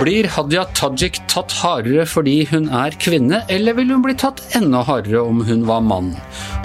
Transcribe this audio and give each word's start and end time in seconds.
Blir 0.00 0.24
Hadia 0.32 0.62
Tajik 0.72 1.18
tatt 1.28 1.52
hardere 1.60 2.06
fordi 2.08 2.46
hun 2.48 2.70
er 2.72 2.94
kvinne, 2.98 3.42
eller 3.52 3.76
vil 3.76 3.92
hun 3.92 4.00
bli 4.02 4.14
tatt 4.18 4.40
enda 4.56 4.80
hardere 4.88 5.20
om 5.20 5.42
hun 5.44 5.66
var 5.68 5.84
mann? 5.84 6.08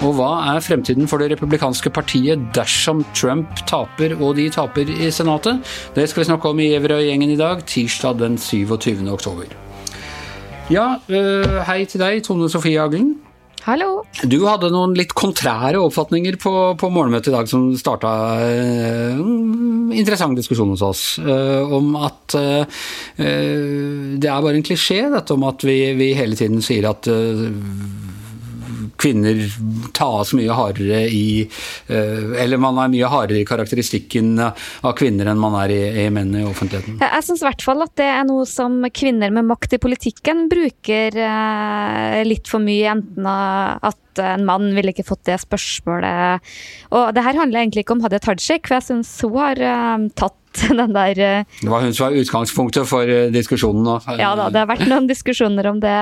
Og 0.00 0.16
hva 0.16 0.30
er 0.54 0.64
fremtiden 0.64 1.04
for 1.06 1.20
det 1.20 1.28
republikanske 1.34 1.92
partiet 1.92 2.48
dersom 2.56 3.04
Trump 3.12 3.60
taper 3.68 4.16
og 4.16 4.40
de 4.40 4.48
taper 4.50 4.88
i 4.88 5.12
Senatet? 5.12 5.60
Det 5.94 6.08
skal 6.08 6.24
vi 6.24 6.30
snakke 6.30 6.48
om 6.48 6.64
i 6.64 6.72
Everøy-gjengen 6.78 7.36
i 7.36 7.38
dag, 7.38 7.60
tirsdag 7.68 8.18
den 8.24 8.40
27. 8.40 9.04
oktober. 9.12 9.52
Ja, 10.72 10.96
øh, 11.06 11.60
hei 11.68 11.84
til 11.84 12.02
deg, 12.02 12.24
Tone 12.24 12.48
Sofie 12.48 12.80
Aglen. 12.80 13.18
Hallo. 13.66 14.04
Du 14.22 14.44
hadde 14.46 14.68
noen 14.70 14.92
litt 14.94 15.10
kontrære 15.18 15.80
oppfatninger 15.82 16.36
på, 16.38 16.52
på 16.78 16.90
morgenmøtet 16.94 17.32
i 17.32 17.34
dag 17.34 17.48
som 17.50 17.64
starta 17.74 18.12
en 18.38 19.24
eh, 19.90 19.96
interessant 19.98 20.38
diskusjon 20.38 20.70
hos 20.70 20.84
oss. 20.86 21.02
Eh, 21.18 21.74
om 21.74 21.96
at 21.98 22.36
eh, 22.38 22.84
det 23.18 24.30
er 24.30 24.44
bare 24.44 24.54
en 24.54 24.66
klisjé, 24.66 25.00
dette 25.10 25.34
om 25.34 25.48
at 25.50 25.66
vi, 25.66 25.80
vi 25.98 26.12
hele 26.14 26.38
tiden 26.38 26.62
sier 26.62 26.86
at 26.92 27.10
uh, 27.10 27.50
kvinner 29.00 29.42
tas 29.96 30.32
mye 30.36 30.54
hardere 30.56 31.02
i 31.12 31.26
Eller 31.88 32.60
man 32.60 32.78
er 32.82 32.92
mye 32.92 33.10
hardere 33.10 33.42
i 33.42 33.48
karakteristikken 33.48 34.34
av 34.40 34.92
kvinner 34.98 35.30
enn 35.30 35.40
man 35.40 35.56
er 35.62 35.74
i, 35.74 35.82
i 36.04 36.08
menn 36.12 36.34
i 36.36 36.44
offentligheten. 36.46 36.98
Jeg 37.02 37.26
syns 37.26 37.44
i 37.44 37.48
hvert 37.48 37.64
fall 37.64 37.84
at 37.84 37.94
det 37.98 38.08
er 38.08 38.24
noe 38.28 38.46
som 38.48 38.78
kvinner 38.94 39.32
med 39.34 39.48
makt 39.48 39.76
i 39.76 39.82
politikken 39.82 40.46
bruker 40.52 41.20
litt 42.26 42.50
for 42.50 42.62
mye. 42.62 42.96
Enten 42.96 43.28
at 43.28 44.02
en 44.22 44.46
mann 44.48 44.72
ville 44.76 44.92
ikke 44.94 45.06
fått 45.06 45.26
det 45.28 45.38
spørsmålet. 45.42 46.54
Og 46.94 47.12
det 47.16 47.24
her 47.26 47.38
handler 47.38 47.62
egentlig 47.62 47.84
ikke 47.84 47.96
om 47.96 48.02
Hadia 48.04 48.22
Tajik, 48.22 48.66
for 48.68 48.78
jeg 48.78 48.88
syns 48.90 49.12
hun 49.24 49.38
har 49.40 49.62
tatt 50.18 50.42
den 50.80 50.94
der 50.96 51.14
Det 51.16 51.68
var 51.68 51.84
hun 51.84 51.92
som 51.92 52.06
var 52.06 52.16
utgangspunktet 52.16 52.88
for 52.88 53.10
diskusjonen? 53.32 53.88
Ja 54.16 54.32
da, 54.38 54.48
det 54.52 54.62
har 54.62 54.70
vært 54.70 54.88
noen 54.88 55.08
diskusjoner 55.10 55.68
om 55.72 55.82
det. 55.82 55.96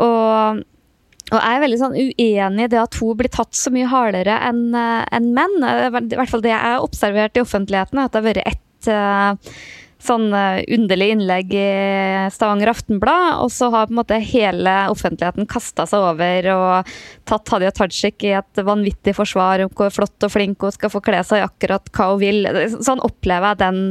Og 0.00 0.62
og 1.32 1.38
jeg 1.40 1.56
er 1.56 1.62
veldig 1.64 1.78
sånn 1.80 1.94
uenig 1.96 2.66
i 2.66 2.70
det 2.72 2.80
at 2.82 2.96
hun 3.00 3.16
blir 3.16 3.32
tatt 3.32 3.56
så 3.56 3.72
mye 3.72 3.88
hardere 3.88 4.34
enn 4.48 4.74
en 4.76 5.30
menn. 5.32 5.54
I 5.64 5.88
hvert 5.92 6.28
fall 6.28 6.44
det 6.44 6.52
jeg 6.52 6.60
har 6.60 6.84
observert 6.84 7.38
i 7.38 7.44
offentligheten, 7.44 8.02
at 8.02 8.12
det 8.12 8.20
har 8.20 8.26
vært 8.26 8.50
ett 8.52 8.90
uh, 8.92 9.56
sånn 10.02 10.28
underlig 10.32 11.08
innlegg 11.14 11.52
i 11.54 11.66
Stavanger 12.34 12.72
Aftenblad, 12.72 13.38
og 13.44 13.52
så 13.54 13.68
har 13.72 13.88
på 13.88 13.94
en 13.94 14.00
måte 14.00 14.18
hele 14.22 14.74
offentligheten 14.92 15.48
kasta 15.50 15.86
seg 15.88 16.04
over 16.12 16.48
og 16.56 16.92
tatt 17.28 17.52
Hadia 17.54 17.72
Tajik 17.74 18.26
i 18.26 18.34
et 18.38 18.62
vanvittig 18.66 19.14
forsvar 19.16 19.64
om 19.64 19.72
hvor 19.76 19.92
flott 19.94 20.26
og 20.26 20.34
flink 20.34 20.62
hun 20.62 20.74
skal 20.74 20.92
få 20.92 21.02
kle 21.04 21.22
seg 21.26 21.42
i 21.42 21.46
akkurat 21.46 21.88
hva 21.94 22.10
hun 22.12 22.22
vil. 22.22 22.50
Sånn 22.82 23.02
opplever 23.04 23.54
jeg 23.54 23.62
den 23.62 23.82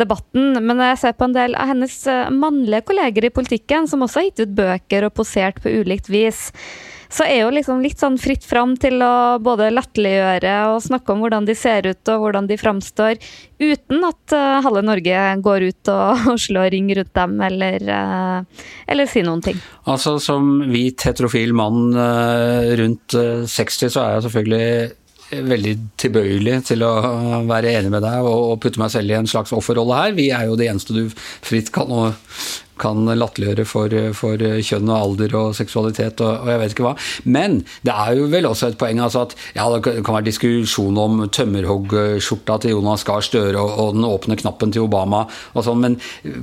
debatten. 0.00 0.60
Men 0.64 0.82
jeg 0.88 1.00
ser 1.04 1.16
på 1.18 1.28
en 1.28 1.36
del 1.36 1.56
av 1.58 1.72
hennes 1.72 1.96
mannlige 2.32 2.86
kolleger 2.90 3.28
i 3.28 3.34
politikken, 3.34 3.88
som 3.90 4.04
også 4.06 4.22
har 4.22 4.30
gitt 4.30 4.44
ut 4.46 4.58
bøker 4.58 5.08
og 5.08 5.16
posert 5.20 5.62
på 5.62 5.72
ulikt 5.82 6.10
vis 6.12 6.46
så 7.12 7.26
er 7.26 7.42
jo 7.44 7.52
liksom 7.54 7.82
litt 7.84 8.00
sånn 8.02 8.18
fritt 8.20 8.44
fram 8.46 8.74
til 8.80 9.00
å 9.04 9.38
både 9.42 9.70
latterliggjøre 9.74 10.54
og 10.72 10.82
snakke 10.84 11.14
om 11.14 11.22
hvordan 11.24 11.46
de 11.48 11.56
ser 11.58 11.88
ut 11.88 12.12
og 12.12 12.24
hvordan 12.24 12.50
de 12.50 12.58
framstår, 12.60 13.20
uten 13.62 14.04
at 14.08 14.36
uh, 14.36 14.58
halve 14.66 14.82
Norge 14.86 15.22
går 15.44 15.68
ut 15.70 15.92
og, 15.92 16.26
og 16.34 16.42
slår 16.42 16.70
ring 16.74 16.90
rundt 16.98 17.14
dem 17.16 17.40
eller, 17.46 17.88
uh, 17.88 18.68
eller 18.90 19.10
sier 19.10 19.26
noen 19.28 19.44
ting. 19.44 19.62
Altså 19.86 20.16
Som 20.22 20.68
hvit 20.72 21.06
heterofil 21.06 21.54
mann 21.56 21.90
uh, 21.96 22.74
rundt 22.80 23.16
60, 23.16 23.90
så 23.92 24.02
er 24.02 24.16
jeg 24.16 24.28
selvfølgelig 24.28 24.68
veldig 25.26 25.72
tilbøyelig 25.98 26.60
til 26.68 26.84
å 26.86 26.92
være 27.48 27.72
enig 27.80 27.90
med 27.90 28.04
deg 28.04 28.28
og 28.30 28.60
putte 28.62 28.78
meg 28.78 28.92
selv 28.94 29.10
i 29.10 29.16
en 29.18 29.26
slags 29.26 29.50
offerrolle 29.56 29.98
her. 29.98 30.14
Vi 30.14 30.28
er 30.30 30.46
jo 30.46 30.58
det 30.58 30.68
eneste 30.70 30.94
du 30.94 31.08
fritt 31.10 31.72
kan 31.74 31.90
kan 32.80 33.06
latterliggjøre 33.06 33.66
for, 33.68 33.96
for, 34.16 34.40
kjønn 34.40 34.90
og 34.90 34.96
alder 34.96 35.36
og 35.38 35.54
seksualitet 35.58 36.20
og, 36.24 36.42
og, 36.42 36.50
jeg 36.52 36.62
vet 36.62 36.74
ikke 36.74 36.86
hva. 36.86 36.94
Men 37.24 37.58
det 37.86 37.94
er 37.94 38.16
jo 38.18 38.28
vel 38.32 38.48
også 38.50 38.70
et 38.70 38.78
poeng 38.80 39.00
altså 39.02 39.26
at 39.26 39.36
ja, 39.56 39.66
det 39.72 39.82
kan 40.06 40.18
være 40.18 40.28
diskusjon 40.28 41.00
om 41.00 41.24
tømmerhoggskjorta 41.32 42.60
til 42.62 42.76
Jonas 42.76 43.06
Gahr 43.06 43.24
Støre 43.24 43.60
og, 43.60 43.72
og, 43.72 43.94
den 43.96 44.08
åpne 44.08 44.38
knappen 44.40 44.74
til 44.74 44.86
Obama 44.86 45.24
og 45.56 45.64
sånn, 45.66 45.82
men 45.82 45.98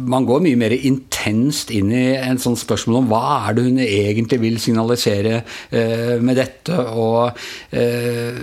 man 0.10 0.28
går 0.28 0.44
mye 0.46 0.60
mer 0.60 0.76
intenst 0.76 1.72
inn 1.74 1.92
i 1.94 2.06
en 2.18 2.42
sånn 2.42 2.58
spørsmål 2.60 3.04
om 3.04 3.12
hva 3.12 3.24
er 3.48 3.58
det 3.58 3.68
hun 3.68 3.82
egentlig 3.84 4.42
vil 4.44 4.60
signalisere 4.62 5.42
eh, 5.44 6.18
med 6.24 6.40
dette, 6.40 6.78
og 6.94 7.38
eh, 7.76 8.42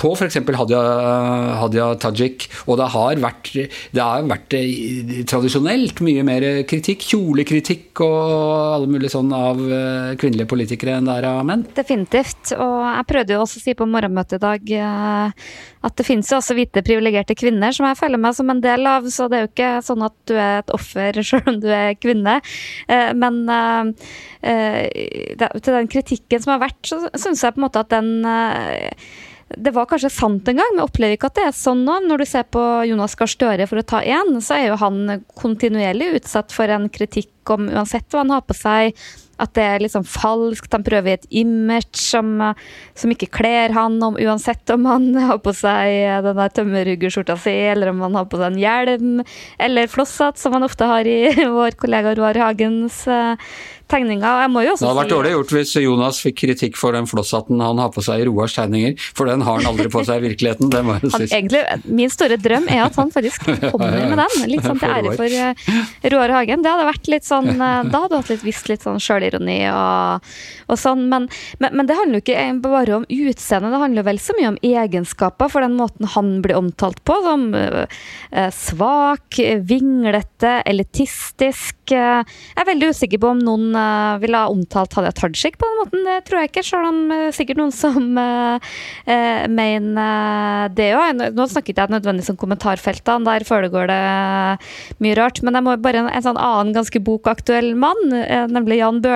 på 0.00 0.12
f.eks. 0.16 0.38
Hadia, 0.56 0.80
Hadia 1.60 1.86
Tajik, 2.00 2.46
og 2.66 2.78
det 2.80 2.88
har 2.94 3.20
vært, 3.22 3.50
det 3.94 4.02
har 4.02 4.26
vært 4.28 4.56
eh, 4.56 5.22
tradisjonelt 5.28 6.00
mye 6.06 6.24
mer 6.26 6.46
kritikk, 6.68 7.04
kjolekritikk 7.10 8.02
og 8.04 8.18
alle 8.76 8.90
mulige 8.90 9.14
sånn 9.14 9.32
av 9.36 9.60
eh, 9.60 10.14
kvinnelige 10.20 10.50
politikere 10.50 10.96
enn 10.98 11.08
det 11.08 11.18
er 11.20 11.28
av 11.30 11.42
menn? 11.48 11.64
Definitivt. 11.76 12.54
Og 12.56 12.76
jeg 12.86 13.08
prøvde 13.12 13.36
jo 13.36 13.42
også 13.44 13.60
å 13.60 13.64
si 13.64 13.76
på 13.78 13.88
morgenmøtet 13.90 14.38
i 14.38 14.44
dag 14.46 14.74
eh, 14.80 15.46
at 15.86 15.98
det 15.98 16.06
finnes 16.08 16.30
jo 16.32 16.40
også 16.40 16.56
hvite 16.58 16.82
privilegerte 16.86 17.36
kvinner 17.38 17.74
som 17.74 17.86
jeg 17.88 18.00
føler 18.00 18.22
meg 18.22 18.36
som 18.38 18.50
en 18.52 18.62
del 18.64 18.88
av, 18.90 19.06
så 19.12 19.28
det 19.30 19.38
er 19.38 19.46
jo 19.46 19.52
ikke 19.52 19.72
sånn 19.86 20.06
at 20.06 20.16
du 20.26 20.34
er 20.34 20.60
et 20.62 20.74
offer 20.74 21.20
selv 21.30 21.52
om 21.52 21.60
du 21.62 21.68
er 21.70 21.94
kvinne. 22.00 22.40
Men 23.16 23.38
til 24.42 25.76
den 25.76 25.90
kritikken 25.90 26.42
som 26.42 26.54
har 26.54 26.64
vært, 26.66 26.80
så 26.86 26.98
syns 27.14 27.44
jeg 27.44 27.54
på 27.54 27.60
en 27.60 27.66
måte 27.66 27.82
at 27.84 27.94
den 27.94 28.10
det 29.54 29.70
var 29.70 29.86
kanskje 29.86 30.10
sant 30.10 30.48
en 30.50 30.58
gang, 30.58 30.72
men 30.72 30.82
jeg 30.82 30.88
opplever 30.88 31.14
ikke 31.14 31.28
at 31.30 31.36
det 31.38 31.44
er 31.46 31.54
sånn 31.54 31.84
nå. 31.86 32.00
Når 32.08 32.22
du 32.22 32.26
ser 32.26 32.48
på 32.50 32.62
Jonas 32.88 33.14
Gahr 33.18 33.30
Støre, 33.30 33.68
for 33.70 33.78
å 33.78 33.86
ta 33.86 34.00
én, 34.02 34.34
så 34.42 34.56
er 34.56 34.64
jo 34.72 34.80
han 34.80 35.20
kontinuerlig 35.38 36.16
utsatt 36.18 36.54
for 36.54 36.72
en 36.72 36.88
kritikk 36.90 37.54
om 37.54 37.68
uansett 37.70 38.08
hva 38.10 38.24
han 38.24 38.34
har 38.34 38.42
på 38.42 38.56
seg 38.58 38.98
at 39.42 39.52
det 39.58 39.64
er 39.66 39.84
liksom 39.84 40.06
falskt. 40.08 40.72
Han 40.72 40.86
prøver 40.86 41.16
et 41.16 41.28
image 41.30 42.00
som, 42.00 42.40
som 42.96 43.12
ikke 43.12 43.30
kler 43.38 43.74
han, 43.76 43.98
om, 44.02 44.18
uansett 44.20 44.74
om 44.74 44.88
han 44.88 45.08
har 45.30 45.40
på 45.44 45.54
seg 45.56 46.24
den 46.26 46.40
der 46.40 46.52
tømmerhuggerskjorta 46.56 47.38
si, 47.40 47.56
eller 47.72 47.92
om 47.92 48.04
han 48.06 48.20
har 48.20 48.28
på 48.30 48.40
seg 48.40 48.52
en 48.52 48.60
hjelm, 48.60 49.24
eller 49.62 49.92
flosshatt, 49.92 50.40
som 50.40 50.56
han 50.56 50.66
ofte 50.66 50.88
har 50.88 51.08
i 51.08 51.20
vår 51.58 51.78
kollega 51.80 52.14
Roar 52.16 52.38
Hagens 52.46 53.02
uh, 53.10 53.36
tegninger. 53.90 54.42
Jeg 54.42 54.50
må 54.52 54.62
jo 54.66 54.72
også 54.74 54.84
det 54.84 54.90
hadde 54.90 55.00
vært 55.00 55.12
dårlig 55.12 55.32
gjort 55.32 55.52
hvis 55.56 55.72
Jonas 55.82 56.20
fikk 56.24 56.38
kritikk 56.42 56.78
for 56.78 56.96
den 56.96 57.06
flosshatten 57.10 57.60
han 57.62 57.80
har 57.80 57.92
på 57.94 58.02
seg 58.04 58.22
i 58.22 58.26
Roars 58.28 58.56
tegninger, 58.58 58.96
for 59.16 59.30
den 59.30 59.44
har 59.46 59.60
han 59.60 59.70
aldri 59.70 59.88
på 59.92 60.02
seg 60.06 60.22
i 60.22 60.30
virkeligheten. 60.30 60.70
det 60.72 60.82
må 60.86 60.96
jeg 60.96 61.10
si. 61.14 61.28
Egentlig, 61.30 61.62
min 61.86 62.12
store 62.12 62.38
drøm 62.40 62.68
er 62.72 62.86
at 62.86 62.98
han 62.98 63.12
faktisk 63.14 63.46
kommer 63.46 63.94
med 63.94 64.18
den, 64.22 64.48
litt 64.50 64.66
sånn 64.66 64.82
til 64.82 64.96
ære 64.98 65.14
for 65.18 65.38
uh, 65.38 65.76
Roar 66.14 66.34
Hagen. 66.38 66.64
Det 66.64 66.72
hadde 66.74 66.88
vært 66.90 67.12
litt 67.12 67.28
sånn, 67.28 67.52
uh, 67.60 67.82
Da 67.86 68.04
hadde 68.04 68.12
du 68.14 68.18
hatt 68.18 68.32
litt 68.34 68.46
visst 68.46 68.70
litt 68.72 68.86
sånn 68.86 69.02
sjølironi 69.26 69.58
og, 69.70 70.26
og, 70.66 70.78
sånn, 70.80 71.06
men, 71.10 71.28
men, 71.58 71.74
men, 71.76 71.86
det 71.88 71.96
handler 71.98 72.20
jo 72.20 72.24
ikke 72.24 72.46
bare 72.62 72.96
om 73.00 73.06
utseende, 73.06 73.70
det 73.72 73.82
handler 73.82 74.06
vel 74.06 74.20
så 74.22 74.36
mye 74.38 74.52
om 74.52 74.60
egenskaper 74.62 75.50
for 75.52 75.64
den 75.64 75.76
måten 75.78 76.08
han 76.14 76.40
blir 76.44 76.58
omtalt 76.58 77.02
på, 77.06 77.18
som 77.24 77.48
uh, 77.54 77.86
svak, 78.54 79.40
vinglete, 79.66 80.60
elitistisk. 80.66 81.76
Jeg 81.86 82.24
er 82.58 82.66
veldig 82.66 82.90
usikker 82.90 83.20
på 83.22 83.30
om 83.30 83.40
noen 83.42 83.66
ville 84.20 84.38
ha 84.40 84.50
omtalt 84.50 84.94
Hadia 84.96 85.12
Tajik 85.14 85.58
på 85.60 85.68
den 85.68 85.78
måten. 85.80 86.06
Det 86.06 86.16
tror 86.26 86.40
jeg 86.42 86.50
ikke, 86.50 86.64
selv 86.66 86.88
om 86.88 86.98
sikkert 87.34 87.60
noen 87.60 87.74
som 87.74 88.08
mener 89.54 90.72
det 90.74 90.88
òg. 90.98 91.22
Nå 91.36 91.46
snakket 91.50 91.78
jeg 91.78 91.94
nødvendigvis 91.94 92.32
om 92.34 92.40
kommentarfeltene, 92.40 93.26
der 93.28 93.46
foregår 93.46 93.90
det 93.92 94.00
mye 95.04 95.16
rart. 95.18 95.42
Men 95.46 95.58
jeg 95.58 95.66
må 95.68 95.76
bare 95.82 96.02
en, 96.02 96.10
en 96.10 96.26
sånn 96.26 96.40
annen 96.40 96.74
ganske 96.76 97.02
bokaktuell 97.06 97.72
mann, 97.78 98.02
nemlig 98.50 98.80
Jan 98.82 99.02
Bøhler. 99.04 99.15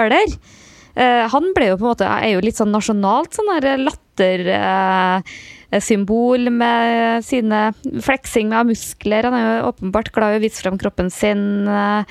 Han 1.01 1.53
ble 1.55 1.71
jo 1.71 1.77
på 1.79 1.85
en 1.87 1.91
måte, 1.93 2.09
er 2.09 2.35
jo 2.35 2.41
litt 2.45 2.59
sånn 2.59 2.73
nasjonalt 2.75 3.37
sånn 3.37 3.49
lattersymbol 3.53 3.87
latter 3.87 5.31
symbol 5.79 6.51
med 6.51 7.23
sine 7.23 7.71
fleksing 8.03 8.51
av 8.57 8.67
muskler. 8.67 9.29
Han 9.29 9.37
er 9.37 9.45
jo 9.47 9.69
åpenbart 9.71 10.11
glad 10.15 10.35
i 10.35 10.41
å 10.41 10.43
vise 10.43 10.63
fram 10.65 10.79
kroppen 10.81 11.11
sin. 11.15 11.69
Eh, 11.71 12.03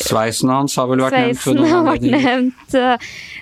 Sveisen 0.00 0.52
hans 0.52 0.76
har 0.80 0.88
vel 0.88 1.04
vært 1.04 1.18
nevnt? 1.18 1.42
Sveisen 1.42 1.68
har 1.68 1.84
vært 1.84 2.06
nevnt. 2.14 2.78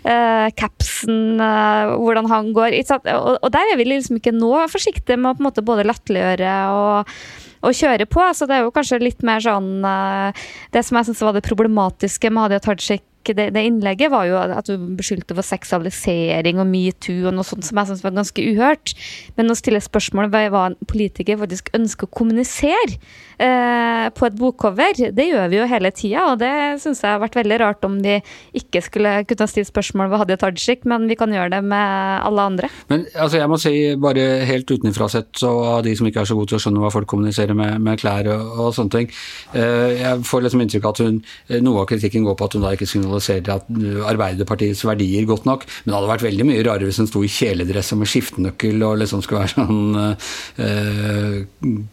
Eh, 0.00 0.48
capsen, 0.58 1.38
eh, 1.38 1.94
hvordan 1.94 2.30
han 2.32 2.50
går. 2.56 2.74
Og, 2.80 3.38
og, 3.38 3.48
der 3.54 3.70
er 3.70 3.78
vi 3.78 3.86
liksom 3.86 4.18
ikke 4.18 4.34
nå 4.34 4.56
forsiktige 4.72 5.18
med 5.20 5.30
å 5.30 5.36
på 5.38 5.44
en 5.44 5.50
måte 5.50 5.66
både 5.66 5.86
latterliggjøre 5.86 6.56
og 6.74 7.14
å 7.60 7.72
kjøre 7.74 8.06
på. 8.10 8.24
Så 8.36 8.48
det 8.48 8.58
er 8.58 8.66
jo 8.66 8.74
kanskje 8.74 9.02
litt 9.02 9.24
mer 9.26 9.42
sånn 9.44 9.84
eh, 9.84 10.42
Det 10.72 10.84
som 10.86 10.98
jeg 10.98 11.10
syns 11.10 11.22
var 11.24 11.36
det 11.36 11.46
problematiske 11.46 12.32
med 12.32 12.46
Hadia 12.46 12.62
Tajik 12.64 13.04
det, 13.28 13.50
det, 13.54 13.62
innlegget, 13.68 14.10
var 14.12 14.26
jo 14.28 14.38
at 14.40 14.68
du 14.68 14.76
beskyldte 14.96 15.36
for 15.36 15.46
seksualisering 15.46 16.60
og 16.62 16.68
metoo 16.70 17.28
og 17.28 17.36
noe 17.36 17.46
sånt 17.46 17.66
som 17.66 17.80
jeg 17.80 17.90
syns 17.90 18.04
var 18.04 18.16
ganske 18.16 18.44
uhørt. 18.52 18.94
Men 19.36 19.52
å 19.52 19.58
stille 19.58 19.82
spørsmål 19.84 20.30
ved 20.32 20.48
hva 20.54 20.70
en 20.70 20.78
politiker 20.88 21.40
faktisk 21.40 21.68
ønsker 21.76 22.08
å 22.08 22.14
kommunisere 22.16 22.96
eh, 23.36 24.06
på 24.16 24.26
et 24.26 24.38
bokcover, 24.40 25.02
det 25.12 25.26
gjør 25.28 25.50
vi 25.52 25.60
jo 25.60 25.68
hele 25.70 25.92
tida, 25.94 26.24
og 26.32 26.40
det 26.40 26.52
syns 26.82 27.02
jeg 27.04 27.12
har 27.12 27.22
vært 27.22 27.36
veldig 27.40 27.60
rart 27.60 27.86
om 27.86 27.98
vi 28.02 28.16
ikke 28.56 28.82
skulle 28.86 29.14
kunne 29.28 29.50
stille 29.50 29.68
spørsmål 29.68 30.10
ved 30.12 30.24
Hadia 30.24 30.40
Tajik, 30.40 30.88
men 30.88 31.06
vi 31.10 31.18
kan 31.20 31.32
gjøre 31.34 31.52
det 31.58 31.62
med 31.66 32.24
alle 32.24 32.48
andre. 32.52 32.72
Men 32.88 33.04
altså, 33.14 33.40
jeg 33.42 33.52
må 33.52 33.60
si, 33.60 33.74
bare 34.00 34.26
helt 34.48 34.70
utenfra 34.70 35.10
sett, 35.12 35.30
så 35.40 35.52
av 35.76 35.84
de 35.86 35.94
som 35.98 36.08
ikke 36.08 36.24
er 36.24 36.30
så 36.32 36.38
gode 36.38 36.54
til 36.54 36.60
å 36.60 36.64
skjønne 36.64 36.82
hva 36.82 36.92
folk 36.94 37.10
kommuniserer 37.10 37.56
med, 37.56 37.76
med 37.84 38.00
klær 38.00 38.32
og, 38.32 38.56
og, 38.56 38.72
sånne 38.76 38.96
ting, 38.96 39.12
eh, 39.52 40.00
jeg 40.00 40.24
får 40.26 40.46
liksom 40.46 40.64
inntrykk 40.64 40.88
av 40.88 40.96
at 40.96 41.04
hun, 41.04 41.22
noe 41.60 41.84
av 41.84 41.90
kritikken 41.90 42.24
går 42.26 42.38
på 42.38 42.48
at 42.48 42.56
hun 42.56 42.64
da 42.64 42.74
ikke 42.74 42.88
signaliserer 42.88 43.09
at 43.18 43.68
Arbeiderpartiets 44.10 44.84
verdier 44.86 45.26
godt 45.28 45.48
nok, 45.48 45.66
men 45.66 45.90
det 45.90 45.98
hadde 45.98 46.12
vært 46.12 46.26
veldig 46.28 46.46
mye 46.48 46.64
rarere 46.66 46.88
hvis 46.88 47.00
hun 47.02 47.10
sto 47.10 47.24
i 47.26 47.32
kjeledress 47.32 47.92
og 47.94 48.02
med 48.02 48.10
skiftenøkkel 48.12 48.86
og 48.86 48.98
liksom 49.02 49.24
skulle 49.24 49.44
være 49.44 49.54
sånn 49.60 49.82
uh, 50.00 50.16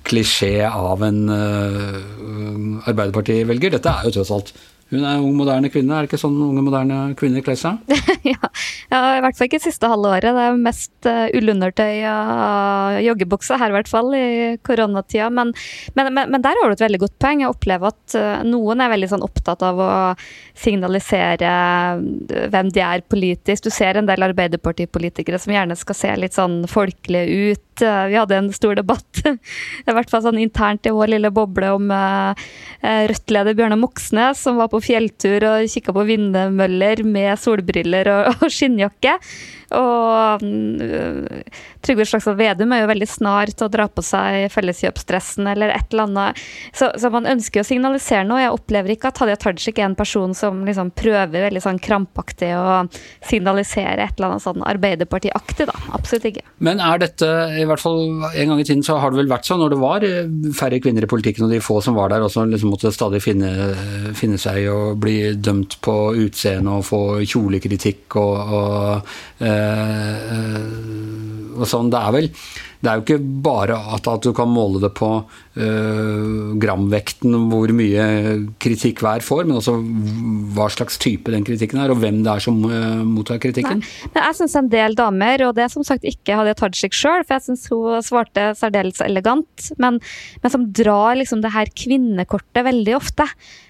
klisjé 0.08 0.56
av 0.70 1.06
en 1.08 1.22
uh, 1.32 2.88
Arbeiderparti-velger. 2.88 3.78
Dette 3.78 3.94
er 3.94 4.08
jo 4.08 4.18
tross 4.20 4.34
alt 4.36 4.54
hun 4.88 5.04
er 5.04 5.20
ung, 5.20 5.34
moderne 5.36 5.68
kvinne, 5.72 5.92
er 5.92 6.06
det 6.06 6.12
ikke 6.12 6.20
sånn 6.22 6.38
unge, 6.46 6.62
moderne 6.64 6.98
kvinner 7.20 7.44
kler 7.44 7.58
seg? 7.60 7.82
ja. 8.32 8.50
i 8.88 9.24
hvert 9.24 9.36
fall 9.36 9.50
ikke 9.50 9.60
siste 9.60 9.90
halve 9.92 10.14
året. 10.16 10.32
Det 10.32 10.46
er 10.46 10.62
mest 10.62 11.10
uh, 11.10 11.26
ullundertøy 11.36 12.06
og 12.08 13.00
joggebukse 13.04 13.58
her, 13.60 13.74
i 13.74 13.76
hvert 13.76 13.92
fall, 13.92 14.16
i 14.16 14.56
koronatida. 14.64 15.28
Men, 15.34 15.52
men, 15.98 16.12
men, 16.16 16.32
men, 16.32 16.46
der 16.46 16.56
har 16.62 16.72
du 16.72 16.78
et 16.78 16.86
veldig 16.86 17.02
godt 17.04 17.18
poeng. 17.20 17.44
Jeg 17.44 17.52
opplever 17.52 17.92
at 17.92 18.16
uh, 18.16 18.46
noen 18.48 18.84
er 18.84 18.94
veldig 18.96 19.12
sånn 19.12 19.28
opptatt 19.28 19.66
av 19.68 19.84
å 19.84 19.92
signalisere 20.56 21.52
uh, 21.52 22.48
hvem 22.56 22.72
de 22.72 22.86
er 22.88 23.04
politisk. 23.12 23.68
Du 23.68 23.76
ser 23.76 24.00
en 24.00 24.08
del 24.08 24.24
Arbeiderpartipolitikere 24.30 25.42
som 25.42 25.52
gjerne 25.58 25.76
skal 25.76 26.00
se 26.00 26.16
litt 26.24 26.38
sånn 26.38 26.62
folkelige 26.72 27.52
ut. 27.52 27.67
Vi 27.82 28.18
hadde 28.18 28.38
en 28.38 28.50
stor 28.56 28.78
debatt, 28.78 29.22
i 29.88 29.96
hvert 29.96 30.12
fall 30.12 30.24
sånn 30.26 30.40
internt 30.42 30.88
i 30.88 30.94
vår 30.96 31.14
lille 31.16 31.32
boble, 31.34 31.74
om 31.76 31.92
Rødt-leder 32.82 33.58
Bjørnar 33.58 33.80
Moxnes, 33.82 34.42
som 34.46 34.60
var 34.62 34.72
på 34.72 34.82
fjelltur 34.84 35.46
og 35.50 35.70
kikka 35.72 35.96
på 35.96 36.08
vindmøller 36.08 37.04
med 37.08 37.36
solbriller 37.42 38.12
og, 38.14 38.48
skinnjakke. 38.58 39.18
Og 39.76 40.44
uh, 40.44 41.64
Trygve 41.84 42.06
Slagsvold 42.08 42.38
Vedum 42.40 42.72
er 42.72 42.84
jo 42.84 42.90
veldig 42.92 43.08
snar 43.10 43.52
til 43.52 43.68
å 43.68 43.72
dra 43.72 43.88
på 43.92 44.04
seg 44.06 44.48
felleskjøpsdressen 44.54 45.50
eller 45.52 45.74
et 45.76 45.92
eller 45.92 46.08
annet. 46.08 46.42
Så, 46.72 46.90
så, 46.96 47.12
man 47.12 47.28
ønsker 47.28 47.64
å 47.64 47.68
signalisere 47.68 48.24
noe. 48.28 48.42
Jeg 48.46 48.56
opplever 48.56 48.96
ikke 48.96 49.12
at 49.12 49.20
Hadia 49.24 49.38
Tajik 49.40 49.82
er 49.82 49.90
en 49.90 49.98
person 50.00 50.36
som 50.38 50.64
liksom 50.68 50.94
prøver 50.96 51.50
veldig 51.50 51.64
sånn 51.64 51.82
krampaktig 51.84 52.54
å 52.56 52.86
signalisere 53.28 54.08
et 54.08 54.16
eller 54.16 54.34
annet 54.34 54.46
sånn 54.46 54.64
Arbeiderpartiaktig, 54.68 55.68
da. 55.70 55.76
Absolutt 55.98 56.30
ikke. 56.32 56.46
Men 56.64 56.82
er 56.84 57.04
dette, 57.04 57.32
i 57.68 57.72
hvert 57.72 57.84
fall 57.84 58.02
en 58.32 58.52
gang 58.52 58.62
i 58.62 58.66
tiden 58.68 58.84
så 58.86 58.98
har 59.02 59.12
det 59.12 59.22
vel 59.22 59.32
vært 59.32 59.48
sånn 59.48 59.62
når 59.62 59.74
det 59.74 59.80
var 59.82 60.06
eh, 60.08 60.30
færre 60.58 60.80
kvinner 60.84 61.06
i 61.06 61.12
politikken 61.12 61.46
og 61.48 61.54
de 61.54 61.62
få 61.64 61.80
som 61.84 61.98
var 61.98 62.14
der 62.14 62.26
også 62.26 62.48
liksom 62.48 62.72
måtte 62.74 62.94
stadig 62.96 63.22
finne, 63.24 63.52
finne 64.18 64.40
seg 64.42 64.70
og 64.72 64.98
bli 65.04 65.18
dømt 65.36 65.78
på 65.86 65.98
utseende 66.24 66.80
og 66.80 66.88
få 66.88 67.02
kjolekritikk 67.28 68.18
og, 68.22 68.36
og 68.58 69.46
øh, 69.46 70.66
og 71.58 71.66
sånn. 71.70 71.92
Det 71.94 72.00
er 72.02 72.16
vel 72.16 72.30
det 72.78 72.90
er 72.90 73.00
jo 73.00 73.06
ikke 73.06 73.20
bare 73.44 73.78
at, 73.96 74.08
at 74.10 74.26
du 74.26 74.34
kan 74.38 74.50
måle 74.52 74.82
det 74.84 74.92
på 74.98 75.10
uh, 75.26 76.54
gramvekten, 76.62 77.34
hvor 77.50 77.72
mye 77.74 78.06
kritikk 78.62 79.02
hver 79.02 79.26
får, 79.26 79.48
men 79.48 79.58
også 79.58 79.74
hva 80.54 80.68
slags 80.74 81.00
type 81.02 81.34
den 81.34 81.46
kritikken 81.48 81.82
er, 81.82 81.94
og 81.94 82.02
hvem 82.04 82.22
det 82.26 82.36
er 82.36 82.44
som 82.44 82.60
uh, 82.70 83.02
mottar 83.02 83.42
kritikken. 83.42 83.82
Nei. 83.82 84.10
Men 84.14 84.28
jeg 84.30 84.40
syns 84.42 84.58
en 84.62 84.72
del 84.74 84.98
damer, 84.98 85.48
og 85.48 85.56
det 85.58 85.66
er 85.66 85.74
som 85.74 85.86
sagt 85.88 86.06
ikke 86.08 86.38
Hadia 86.38 86.58
Tajik 86.58 86.94
sjøl, 86.98 87.26
for 87.26 87.38
jeg 87.38 87.48
syns 87.48 87.66
hun 87.74 88.06
svarte 88.06 88.52
særdeles 88.60 89.02
elegant, 89.06 89.72
men, 89.82 89.98
men 90.44 90.54
som 90.54 90.70
drar 90.70 91.18
liksom 91.18 91.42
det 91.42 91.54
her 91.56 91.74
kvinnekortet 91.74 92.66
veldig 92.68 92.98
ofte. 93.00 93.26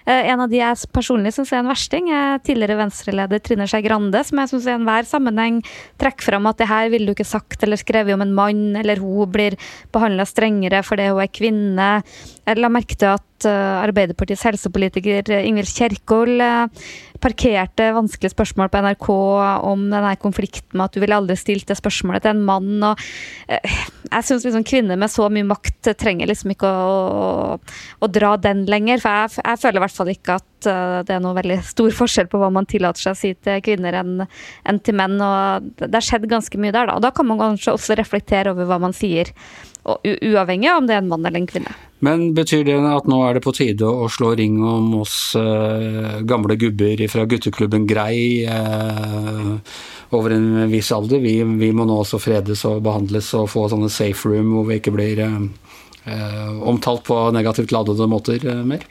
Uh, 0.07 0.19
en 0.19 0.43
av 0.43 0.51
de 0.51 0.59
jeg 0.59 0.91
personlig 0.95 1.33
syns 1.37 1.53
er 1.55 1.63
en 1.63 1.71
versting, 1.71 2.11
er 2.11 2.43
tidligere 2.43 2.81
venstreleder 2.83 3.43
Trine 3.43 3.69
Skei 3.71 3.85
Grande, 3.87 4.25
som 4.27 4.43
jeg 4.43 4.51
syns 4.51 4.67
i 4.67 4.75
enhver 4.75 5.07
sammenheng 5.07 5.63
trekker 6.01 6.27
fram 6.27 6.51
at 6.51 6.59
det 6.59 6.67
her 6.67 6.91
ville 6.91 7.07
du 7.07 7.15
ikke 7.15 7.27
sagt 7.27 7.63
eller 7.63 7.79
skrevet 7.79 8.15
om 8.15 8.23
en 8.25 8.35
mann, 8.35 8.65
eller 8.79 8.96
hun 9.01 9.31
blir 9.31 9.57
behandla 9.93 10.25
strengere 10.27 10.83
fordi 10.85 11.09
hun 11.11 11.23
er 11.23 11.33
kvinne. 11.33 11.89
Jeg 12.47 12.61
la 12.61 12.71
merke 12.73 12.97
til 12.97 13.15
at 13.15 13.23
uh, 13.45 13.83
Arbeiderpartiets 13.83 14.45
helsepolitiker 14.47 15.29
Ingvild 15.37 15.69
Kjerkol 15.69 16.41
uh, 16.41 16.87
parkerte 17.21 17.89
vanskelige 17.95 18.33
spørsmål 18.33 18.71
på 18.73 18.81
NRK 18.85 19.07
om 19.67 19.85
denne 19.91 20.15
konflikten 20.21 20.77
med 20.77 20.87
at 20.87 20.95
du 20.95 21.01
ville 21.01 21.17
aldri 21.17 21.37
stilt 21.39 21.67
det 21.69 21.77
spørsmålet 21.79 22.25
til 22.25 22.35
en 22.35 22.43
mann. 22.45 22.75
Og, 22.91 23.07
jeg 23.47 24.27
syns 24.27 24.45
liksom 24.45 24.65
kvinner 24.67 24.99
med 24.99 25.11
så 25.11 25.25
mye 25.33 25.47
makt 25.49 25.91
trenger 25.97 26.29
liksom 26.29 26.53
ikke 26.53 26.69
å, 26.69 26.91
å, 26.97 27.79
å 27.99 28.09
dra 28.13 28.35
den 28.41 28.65
lenger. 28.69 29.01
For 29.03 29.23
jeg, 29.23 29.41
jeg 29.41 29.61
føler 29.63 29.81
i 29.81 29.85
hvert 29.85 29.97
fall 29.97 30.13
ikke 30.13 30.37
at 30.37 30.67
det 31.07 31.13
er 31.13 31.21
noe 31.21 31.37
veldig 31.37 31.59
stor 31.65 31.93
forskjell 31.93 32.29
på 32.31 32.39
hva 32.41 32.51
man 32.53 32.69
tillater 32.69 33.03
seg 33.03 33.13
å 33.13 33.19
si 33.19 33.33
til 33.45 33.59
kvinner 33.65 33.97
enn, 33.99 34.23
enn 34.65 34.81
til 34.85 34.97
menn. 34.97 35.17
og 35.21 35.67
Det 35.81 35.93
har 35.93 36.05
skjedd 36.05 36.29
ganske 36.29 36.61
mye 36.61 36.73
der, 36.73 36.89
da. 36.89 36.97
Og 36.97 37.05
da 37.05 37.13
kan 37.13 37.29
man 37.29 37.41
kanskje 37.41 37.75
også 37.77 37.97
reflektere 37.97 38.53
over 38.53 38.69
hva 38.69 38.81
man 38.81 38.95
sier 38.97 39.33
uavhengig 39.87 40.69
av 40.71 40.81
om 40.81 40.89
det 40.89 40.97
er 40.97 41.03
en 41.03 41.11
mann 41.11 41.25
eller 41.25 41.41
en 41.41 41.49
kvinne. 41.49 41.75
Men 42.05 42.33
betyr 42.37 42.63
det 42.67 42.77
at 42.77 43.07
nå 43.09 43.17
er 43.25 43.37
det 43.37 43.43
på 43.45 43.53
tide 43.57 43.87
å 43.89 44.05
slå 44.11 44.35
ring 44.37 44.59
om 44.61 44.91
oss 44.99 45.33
eh, 45.39 46.19
gamle 46.29 46.57
gubber 46.59 47.01
fra 47.09 47.25
gutteklubben 47.25 47.87
Grei 47.89 48.45
eh, 48.45 49.79
over 50.13 50.35
en 50.35 50.67
viss 50.69 50.91
alder? 50.93 51.23
Vi, 51.23 51.39
vi, 51.57 51.71
må 51.73 51.87
nå 51.89 51.97
også 52.03 52.21
fredes 52.21 52.61
og 52.69 52.83
behandles 52.85 53.31
og 53.37 53.49
få 53.49 53.65
sånne 53.73 53.89
safe 53.89 54.29
room 54.29 54.53
hvor 54.53 54.69
vi 54.69 54.77
ikke 54.77 54.93
blir 54.93 55.23
eh, 55.25 55.39
omtalt 56.67 57.03
på 57.03 57.15
negativt 57.35 57.71
ladede 57.71 58.07
måter 58.07 58.43
eh, 58.47 58.63
mer? 58.67 58.83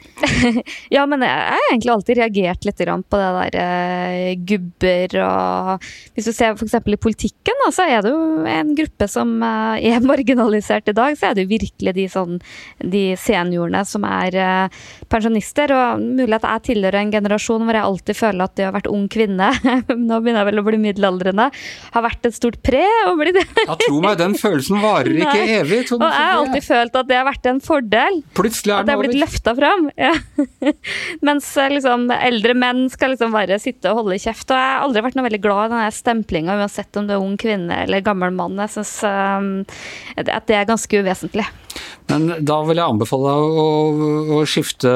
ja, 0.95 1.05
men 1.09 1.23
jeg 1.25 1.33
har 1.33 1.69
egentlig 1.71 1.93
alltid 1.93 2.19
reagert 2.19 2.67
litt 2.67 2.83
på 3.09 3.19
det 3.19 3.29
der 3.37 3.57
eh, 3.61 4.33
gubber 4.47 5.15
og 5.23 5.87
Hvis 6.13 6.27
du 6.29 6.33
ser 6.35 6.53
f.eks. 6.53 6.75
i 6.77 6.99
politikken, 7.01 7.57
da, 7.63 7.71
så 7.73 7.87
er 7.87 8.05
det 8.05 8.11
jo 8.13 8.45
en 8.49 8.73
gruppe 8.77 9.07
som 9.09 9.33
eh, 9.43 9.87
er 9.93 10.05
marginalisert 10.11 10.91
i 10.91 10.95
dag. 10.97 11.17
Så 11.17 11.29
er 11.29 11.37
det 11.37 11.45
jo 11.45 11.53
virkelig 11.55 11.95
de, 11.97 12.07
sånn, 12.11 12.37
de 12.81 13.03
seniorene 13.19 13.83
som 13.87 14.05
er 14.07 14.37
eh, 14.37 14.83
pensjonister. 15.09 15.73
Og 15.73 16.03
mulig 16.03 16.37
at 16.39 16.47
jeg 16.47 16.65
tilhører 16.71 17.01
en 17.01 17.13
generasjon 17.13 17.65
hvor 17.65 17.79
jeg 17.79 17.89
alltid 17.89 18.21
føler 18.21 18.45
at 18.45 18.57
det 18.57 18.67
å 18.67 18.71
ha 18.71 18.77
vært 18.77 18.91
ung 18.91 19.07
kvinne, 19.11 19.51
nå 20.07 20.21
begynner 20.21 20.43
jeg 20.43 20.51
vel 20.51 20.63
å 20.63 20.65
bli 20.67 20.81
middelaldrende, 20.85 21.49
har 21.95 22.05
vært 22.05 22.29
et 22.29 22.37
stort 22.37 22.61
pre. 22.65 22.83
ja, 22.85 23.77
tro 23.87 24.01
meg, 24.03 24.17
den 24.21 24.37
følelsen 24.37 24.81
varer 24.83 25.17
ikke 25.17 25.43
evig. 25.59 25.83
Og 25.97 26.03
jeg 26.03 26.13
har 26.13 26.41
alltid 26.41 26.65
følt 26.65 26.97
at 27.01 27.06
at 27.07 27.11
det 27.13 27.19
har 27.21 27.27
vært 27.29 27.47
en 27.49 27.61
fordel. 27.63 28.19
Plutselig 28.37 28.73
er 28.73 28.81
At 28.81 28.89
det 28.89 28.95
har 28.95 29.01
blitt 29.01 29.19
løfta 29.21 29.53
fram. 29.57 29.87
Ja. 29.95 30.13
Mens 31.27 31.49
eh, 31.57 31.71
liksom, 31.71 32.09
eldre 32.13 32.55
menn 32.57 32.87
skal 32.91 33.15
liksom 33.15 33.35
bare 33.35 33.59
sitte 33.63 33.93
og 33.93 34.03
holde 34.03 34.19
kjeft. 34.21 34.51
Og 34.51 34.59
jeg 34.59 34.73
har 34.73 34.83
aldri 34.83 35.05
vært 35.07 35.17
noe 35.17 35.27
veldig 35.29 35.43
glad 35.43 35.69
i 35.69 35.75
denne 35.75 35.93
stemplinga, 35.95 36.57
uansett 36.59 36.99
om 36.99 37.07
du 37.07 37.15
er 37.15 37.23
ung 37.23 37.37
kvinne 37.39 37.83
eller 37.85 38.03
gammel 38.05 38.35
mann. 38.35 38.59
Jeg 38.65 38.75
syns 38.75 38.93
um, 39.07 39.49
at 40.19 40.49
det 40.49 40.59
er 40.59 40.67
ganske 40.69 41.03
uvesentlig. 41.03 41.47
Men 42.07 42.29
da 42.47 42.57
vil 42.63 42.79
jeg 42.79 42.87
anbefale 42.87 43.33
deg 43.33 43.57
å, 43.61 43.65
å 44.37 44.43
skifte, 44.47 44.91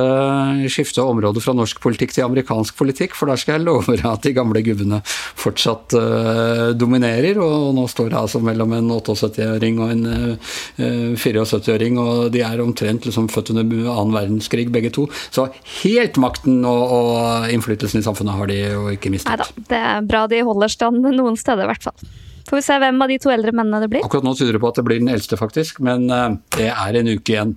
skifte, 0.71 1.03
område 1.03 1.43
fra 1.43 1.53
norsk 1.57 1.81
politikk 1.83 2.13
til 2.15 2.23
amerikansk 2.23 2.77
politikk, 2.79 3.17
for 3.17 3.31
der 3.31 3.41
skal 3.41 3.57
jeg 3.57 3.65
love 3.65 3.97
deg 3.97 4.05
at 4.07 4.23
de 4.23 4.33
gamle 4.35 4.63
gubbene 4.63 5.01
fortsatt 5.05 5.97
uh, 5.97 6.71
dominerer. 6.77 7.39
Og 7.43 7.73
nå 7.75 7.85
står 7.91 8.13
det 8.13 8.19
altså 8.21 8.41
mellom 8.43 8.77
en 8.77 8.93
78-åring 8.95 9.81
og 9.83 9.93
en 9.97 10.07
uh, 10.07 10.55
eh, 10.79 11.11
74-åring, 11.19 11.99
og 11.99 12.31
de 12.33 12.45
er 12.47 12.63
omtrent 12.63 13.07
liksom 13.07 13.27
født 13.31 13.51
under 13.55 13.67
annen 13.91 14.15
verdenskrig 14.15 14.69
begge 14.71 14.93
to. 14.95 15.09
Så 15.35 15.49
helt 15.81 16.19
makten 16.21 16.63
og, 16.63 16.83
og 16.95 17.51
innflytelsen 17.51 17.99
i 17.99 18.07
samfunnet 18.07 18.39
har 18.39 18.51
de 18.51 18.61
jo 18.63 18.87
ikke 18.95 19.11
mistet. 19.11 19.31
Nei 19.31 19.43
da, 19.43 19.67
det 19.73 19.85
er 19.91 20.07
bra 20.07 20.25
de 20.31 20.43
holder 20.47 20.71
stand 20.71 21.03
noen 21.11 21.39
steder 21.39 21.67
i 21.67 21.73
hvert 21.73 21.91
fall. 21.91 22.11
Får 22.51 22.57
vi 22.57 22.63
se 22.65 22.75
hvem 22.83 22.97
av 22.99 23.07
de 23.07 23.15
to 23.23 23.29
eldre 23.31 23.51
mennene 23.55 23.79
det 23.79 23.87
blir. 23.87 24.01
Akkurat 24.03 24.25
nå 24.27 24.33
tyder 24.35 24.57
det 24.57 24.59
på 24.59 24.67
at 24.67 24.75
det 24.75 24.83
blir 24.83 24.99
den 24.99 25.07
eldste, 25.07 25.37
faktisk. 25.39 25.79
Men 25.79 26.09
uh, 26.11 26.35
det 26.57 26.67
er 26.67 26.97
en 26.99 27.07
uke 27.07 27.31
igjen. 27.31 27.55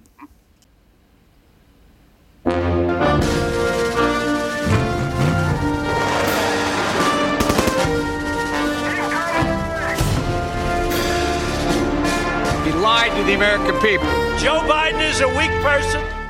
He 12.63 12.71
lied 12.71 13.11
to 13.19 13.25
the 13.27 13.35
American 13.35 13.75
people. 13.83 14.07
Joe 14.39 14.63
Biden 14.71 15.01
is 15.01 15.21
a 15.21 15.29
weak 15.35 15.51
person. 15.67 16.24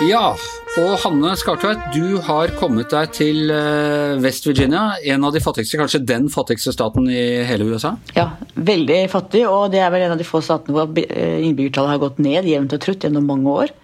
Ja, 0.00 0.30
og 0.80 0.94
Hanne 1.02 1.34
Skartveit, 1.36 1.80
du 1.92 2.16
har 2.24 2.48
kommet 2.56 2.88
deg 2.88 3.10
til 3.12 3.50
eh, 3.52 4.14
West 4.24 4.46
Virginia, 4.48 4.94
en 5.12 5.26
av 5.28 5.34
de 5.34 5.42
fattigste, 5.44 5.76
kanskje 5.76 6.00
den 6.08 6.30
fattigste 6.32 6.72
staten 6.72 7.04
i 7.12 7.42
hele 7.44 7.66
USA? 7.68 7.90
Ja, 8.16 8.30
veldig 8.56 9.02
fattig, 9.12 9.42
og 9.44 9.74
det 9.74 9.82
er 9.84 9.92
vel 9.92 10.06
en 10.06 10.14
av 10.14 10.22
de 10.22 10.24
få 10.24 10.40
statene 10.44 10.72
hvor 10.72 11.02
eh, 11.04 11.42
innbyggertallet 11.44 11.92
har 11.92 12.00
gått 12.06 12.22
ned 12.24 12.48
jevnt 12.48 12.72
og 12.78 12.80
trutt 12.80 13.04
gjennom 13.04 13.28
mange 13.28 13.52
år. 13.66 13.74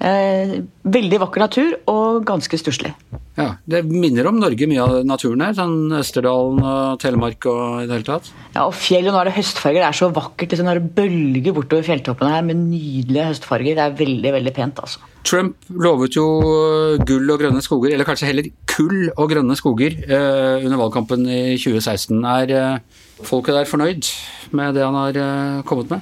Eh, 0.00 0.52
veldig 0.88 1.18
vakker 1.20 1.42
natur 1.44 1.74
og 1.92 2.22
ganske 2.24 2.56
stusslig. 2.56 2.94
Ja, 3.36 3.56
Det 3.68 3.84
minner 3.84 4.26
om 4.28 4.38
Norge 4.40 4.66
mye 4.66 4.80
av 4.80 5.04
naturen 5.04 5.42
her. 5.44 5.52
sånn 5.52 5.92
Østerdalen 5.92 6.62
og 6.64 6.98
Telemark 7.00 7.44
og 7.46 7.82
i 7.82 7.86
det 7.86 7.98
hele 7.98 8.08
tatt. 8.08 8.30
Ja, 8.54 8.66
og 8.66 8.74
fjell, 8.74 9.06
og 9.08 9.12
nå 9.12 9.20
er 9.20 9.24
det 9.28 9.36
høstfarger. 9.36 9.80
Det 9.80 9.88
er 9.88 9.98
så 10.00 10.12
vakkert. 10.12 10.48
Det 10.48 10.60
er 10.60 10.80
bølger 10.80 11.52
bortover 11.52 11.84
fjelltoppene 11.84 12.30
her 12.30 12.42
med 12.42 12.56
nydelige 12.56 13.28
høstfarger. 13.28 13.76
Det 13.76 13.84
er 13.84 13.98
veldig, 14.00 14.32
veldig 14.32 14.54
pent, 14.54 14.80
altså. 14.80 14.98
Trump 15.22 15.56
lovet 15.68 16.16
jo 16.16 16.96
gull 17.04 17.30
og 17.30 17.38
grønne 17.38 17.60
skoger, 17.60 17.92
eller 17.92 18.08
kanskje 18.08 18.30
heller 18.30 18.48
kull 18.66 19.10
og 19.16 19.28
grønne 19.30 19.56
skoger, 19.56 20.00
eh, 20.08 20.64
under 20.64 20.80
valgkampen 20.80 21.28
i 21.28 21.58
2016. 21.60 22.24
Er 22.24 22.50
eh, 22.50 22.78
folket 23.22 23.52
der 23.54 23.68
fornøyd 23.68 24.08
med 24.52 24.74
det 24.74 24.82
han 24.82 24.94
har 24.94 25.12
eh, 25.20 25.62
kommet 25.68 25.90
med? 25.90 26.00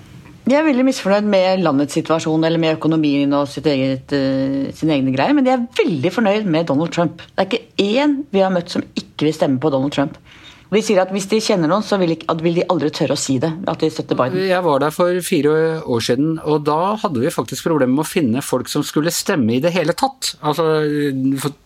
De 0.49 0.57
er 0.57 0.65
veldig 0.65 0.85
misfornøyd 0.87 1.27
med 1.29 1.61
landets 1.61 1.99
situasjon 1.99 2.47
eller 2.47 2.61
med 2.63 2.79
økonomien 2.79 3.33
og 3.37 3.51
eget, 3.69 4.15
uh, 4.17 4.69
sine 4.73 4.95
egne 4.95 5.13
greier, 5.13 5.35
men 5.37 5.45
de 5.45 5.53
er 5.53 5.67
veldig 5.77 6.13
fornøyd 6.15 6.49
med 6.49 6.71
Donald 6.71 6.95
Trump. 6.95 7.21
Det 7.35 7.45
er 7.45 7.49
ikke 7.51 7.99
én 8.01 8.15
vi 8.33 8.41
har 8.41 8.55
møtt 8.55 8.73
som 8.73 8.87
ikke 8.97 9.29
vil 9.29 9.37
stemme 9.37 9.61
på 9.61 9.73
Donald 9.75 9.93
Trump. 9.93 10.17
Og 10.69 10.77
de 10.77 10.83
sier 10.85 11.01
at 11.01 11.13
hvis 11.15 11.29
de 11.31 11.39
kjenner 11.41 11.71
noen, 11.71 11.85
så 11.85 11.97
vil 12.01 12.13
de, 12.13 12.19
vil 12.45 12.59
de 12.61 12.65
aldri 12.69 12.91
tørre 12.93 13.17
å 13.17 13.21
si 13.21 13.39
det. 13.41 13.49
At 13.71 13.81
de 13.81 13.89
støtter 13.93 14.19
Biden. 14.19 14.43
Jeg 14.51 14.65
var 14.67 14.83
der 14.83 14.93
for 14.93 15.17
fire 15.25 15.55
år 15.81 16.05
siden, 16.05 16.35
og 16.45 16.67
da 16.69 16.93
hadde 17.01 17.23
vi 17.23 17.33
faktisk 17.33 17.71
problemer 17.71 17.95
med 17.95 18.05
å 18.05 18.09
finne 18.09 18.45
folk 18.45 18.69
som 18.69 18.85
skulle 18.85 19.13
stemme 19.15 19.57
i 19.57 19.63
det 19.65 19.73
hele 19.73 19.97
tatt. 19.97 20.35
Altså, 20.45 20.67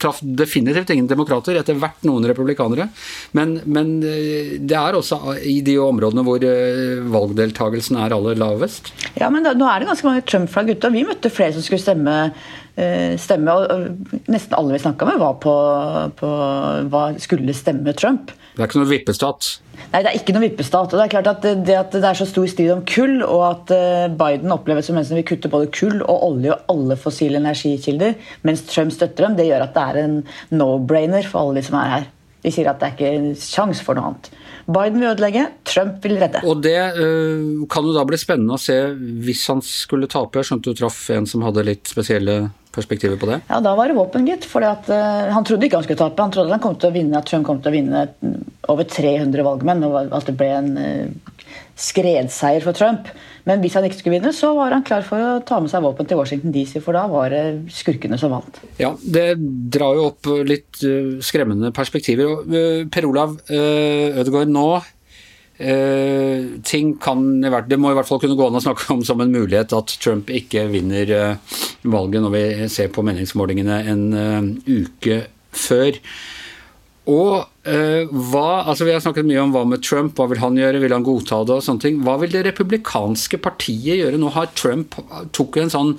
traff 0.02 0.22
definitivt 0.22 0.94
ingen 0.94 1.10
demokrater, 1.10 1.58
etter 1.58 1.80
hvert 1.82 2.06
noen 2.06 2.28
republikanere. 2.30 2.88
Men, 3.34 3.58
men 3.66 3.94
eh, 4.06 4.56
det 4.62 4.78
er 4.78 4.98
også 4.98 5.34
i 5.50 5.58
de 5.66 5.76
områdene 5.82 6.26
hvor 6.26 6.46
eh, 6.46 7.02
valgdeltakelsen 7.02 7.98
er 8.04 8.14
aller 8.14 8.38
lavest. 8.38 8.92
Ja, 9.18 9.32
men 9.34 9.42
da, 9.42 9.56
nå 9.58 9.66
er 9.66 9.82
det 9.82 9.90
ganske 9.90 10.12
mange 10.12 10.26
Trump-flagg 10.30 10.76
ute, 10.76 10.86
og 10.86 10.94
vi 10.94 11.08
møtte 11.08 11.32
flere 11.32 11.56
som 11.56 11.66
skulle 11.66 11.82
stemme 11.82 12.20
eh, 12.76 13.18
stemme, 13.18 13.50
og 13.50 14.30
Nesten 14.30 14.56
alle 14.56 14.76
vi 14.76 14.84
snakka 14.84 15.08
med, 15.08 15.18
var 15.22 15.36
på, 15.42 15.56
på 16.18 16.30
hva 16.92 17.04
skulle 17.22 17.56
stemme 17.56 17.98
Trump. 17.98 18.32
Det 18.52 18.60
er 18.60 18.68
ikke 18.68 18.82
noe 18.82 18.91
vippestat? 18.92 19.48
Nei, 19.92 20.00
det 20.00 20.10
er 20.10 20.16
ikke 20.18 20.34
noe 20.36 20.44
vippestat. 20.46 20.92
og 20.92 21.00
Det 21.00 21.04
er 21.04 21.12
klart 21.12 21.30
at 21.32 21.42
det, 21.66 21.76
at 21.76 21.94
det 21.94 22.06
er 22.06 22.18
så 22.18 22.28
stor 22.28 22.46
strid 22.50 22.72
om 22.74 22.84
kull, 22.88 23.18
og 23.26 23.42
at 23.48 23.74
eh, 23.76 24.06
Biden 24.08 24.54
oppleves 24.54 24.88
som 24.88 24.98
en 25.00 25.06
som 25.08 25.18
vil 25.18 25.26
kutte 25.28 25.50
både 25.52 25.70
kull 25.74 26.00
og 26.00 26.26
olje 26.30 26.54
og 26.54 26.72
alle 26.72 26.96
fossile 27.00 27.40
energikilder, 27.42 28.16
mens 28.46 28.64
Trump 28.70 28.94
støtter 28.94 29.28
dem, 29.28 29.36
det 29.38 29.50
gjør 29.50 29.66
at 29.66 29.76
det 29.76 29.84
er 29.90 30.02
en 30.04 30.18
no-brainer 30.54 31.28
for 31.28 31.42
alle 31.42 31.60
de 31.60 31.66
som 31.68 31.80
er 31.82 31.94
her. 31.96 32.10
De 32.42 32.50
sier 32.50 32.66
at 32.66 32.80
det 32.80 32.88
er 32.88 32.96
ikke 32.96 33.10
en 33.20 33.28
sjans 33.38 33.82
for 33.86 33.98
noe 33.98 34.10
annet. 34.10 34.32
Biden 34.66 34.98
vil 34.98 35.10
ødelegge, 35.12 35.44
Trump 35.66 36.02
vil 36.02 36.16
redde. 36.18 36.42
Og 36.46 36.62
Det 36.62 36.78
øh, 36.98 37.62
kan 37.70 37.86
jo 37.86 37.94
da 37.94 38.02
bli 38.06 38.18
spennende 38.18 38.56
å 38.56 38.62
se 38.62 38.78
hvis 38.96 39.44
han 39.50 39.62
skulle 39.66 40.10
tape. 40.10 40.40
Jeg 40.40 40.50
skjønte 40.50 40.72
du 40.72 40.78
traff 40.82 41.04
en 41.14 41.28
som 41.28 41.44
hadde 41.46 41.66
litt 41.66 41.90
spesielle 41.90 42.36
perspektiver 42.72 43.18
på 43.20 43.28
det? 43.30 43.40
Ja, 43.48 43.60
da 43.64 43.74
var 43.78 43.90
det 43.90 43.96
våpen, 43.98 44.26
gitt. 44.28 44.46
For 44.48 44.64
uh, 44.64 44.94
han 45.32 45.46
trodde 45.48 45.68
ikke 45.68 45.80
han 45.80 45.86
skulle 45.86 46.00
tape. 46.00 46.22
Han 46.24 46.34
trodde 46.34 46.54
han 46.54 46.62
kom 46.62 46.78
til 46.80 46.90
å 46.90 46.94
vinne, 46.94 47.18
at 47.18 47.28
Trump 47.28 47.46
kom 47.48 47.60
til 47.62 47.72
å 47.72 47.76
vinne 47.76 48.06
over 48.72 48.88
300 48.88 49.44
valgmenn, 49.46 49.84
og 49.88 50.14
at 50.16 50.30
det 50.30 50.36
ble 50.38 50.48
en 50.56 50.72
uh, 50.78 51.36
skredseier 51.78 52.64
for 52.64 52.76
Trump. 52.76 53.10
Men 53.48 53.62
hvis 53.62 53.74
han 53.74 53.84
ikke 53.86 53.98
skulle 53.98 54.16
vinne, 54.20 54.32
så 54.36 54.52
var 54.54 54.74
han 54.74 54.86
klar 54.86 55.04
for 55.06 55.18
å 55.18 55.42
ta 55.46 55.58
med 55.60 55.72
seg 55.72 55.82
våpen 55.84 56.08
til 56.08 56.20
Washington 56.20 56.54
DC, 56.54 56.76
for 56.84 56.96
da 56.96 57.04
var 57.10 57.34
det 57.34 57.44
skurkene 57.74 58.18
som 58.20 58.34
vant. 58.36 58.62
Ja, 58.80 58.92
det 59.02 59.34
drar 59.74 59.98
jo 59.98 60.08
opp 60.12 60.32
litt 60.46 60.82
uh, 60.86 61.18
skremmende 61.24 61.72
perspektiver. 61.74 62.42
Per 62.92 63.08
Olav 63.08 63.38
Ødegaard, 63.50 64.52
nå 64.52 64.66
Uh, 65.60 66.58
ting 66.64 66.94
kan 66.96 67.42
Det 67.68 67.76
må 67.78 67.90
i 67.92 67.94
hvert 67.94 68.08
fall 68.08 68.18
kunne 68.22 68.38
gå 68.38 68.46
an 68.48 68.56
å 68.56 68.62
snakke 68.64 68.88
om 68.94 69.02
som 69.04 69.20
en 69.20 69.30
mulighet 69.30 69.74
at 69.76 69.92
Trump 70.00 70.30
ikke 70.32 70.64
vinner 70.72 71.12
uh, 71.12 71.58
valget 71.84 72.24
når 72.24 72.32
vi 72.32 72.44
ser 72.72 72.88
på 72.90 73.04
meningsmålingene 73.04 73.76
en 73.92 74.06
uh, 74.16 74.48
uke 74.66 75.26
før. 75.52 76.00
Og 77.12 77.42
hva, 77.62 78.62
altså 78.62 78.86
Vi 78.86 78.92
har 78.94 79.00
snakket 79.02 79.26
mye 79.26 79.40
om 79.42 79.50
hva 79.54 79.64
med 79.66 79.82
Trump, 79.82 80.14
hva 80.14 80.28
vil 80.30 80.38
han 80.38 80.54
gjøre, 80.58 80.78
vil 80.82 80.94
han 80.94 81.04
godta 81.06 81.40
det 81.46 81.56
og 81.56 81.64
sånne 81.66 81.82
ting. 81.82 81.96
Hva 82.06 82.14
vil 82.22 82.30
det 82.30 82.44
republikanske 82.46 83.40
partiet 83.42 83.98
gjøre? 83.98 84.20
Nå 84.22 84.30
har 84.34 84.52
Trump 84.54 84.94
tok 85.34 85.58
en 85.58 85.72
sånn 85.74 85.90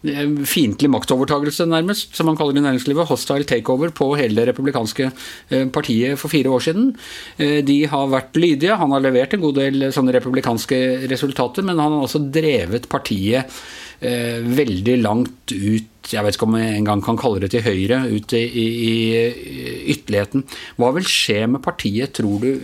fiendtlig 0.00 0.88
maktovertagelse, 0.88 1.66
nærmest, 1.68 2.14
som 2.16 2.26
man 2.30 2.36
kaller 2.38 2.56
det 2.56 2.62
i 2.62 2.64
næringslivet. 2.64 3.08
Hostile 3.10 3.44
takeover 3.44 3.92
på 3.92 4.14
hele 4.16 4.38
det 4.38 4.48
republikanske 4.48 5.10
eh, 5.50 5.66
partiet 5.68 6.18
for 6.18 6.32
fire 6.32 6.48
år 6.48 6.64
siden. 6.64 6.94
Eh, 7.36 7.60
de 7.66 7.84
har 7.90 8.08
vært 8.08 8.36
lydige. 8.40 8.78
Han 8.80 8.94
har 8.96 9.04
levert 9.04 9.36
en 9.36 9.44
god 9.44 9.60
del 9.60 9.90
sånne 9.92 10.14
republikanske 10.16 10.80
resultater, 11.10 11.66
men 11.66 11.78
han 11.78 11.92
har 11.92 12.06
også 12.06 12.22
drevet 12.32 12.88
partiet 12.88 13.60
eh, 14.00 14.40
veldig 14.40 15.00
langt 15.04 15.52
ut 15.52 15.86
jeg 16.10 16.24
vet 16.24 16.34
ikke 16.34 16.46
om 16.48 16.54
jeg 16.56 16.78
engang 16.78 17.02
kan 17.04 17.18
kalle 17.20 17.42
det 17.44 17.50
til 17.52 17.62
høyre, 17.62 18.00
ut 18.08 18.32
i, 18.34 18.40
i, 18.40 18.64
i 18.88 19.74
ytterligheten. 19.92 20.42
Hva 20.80 20.88
vil 20.96 21.06
skje 21.06 21.44
med 21.52 21.62
partiet, 21.62 22.16
tror 22.16 22.40
du, 22.42 22.56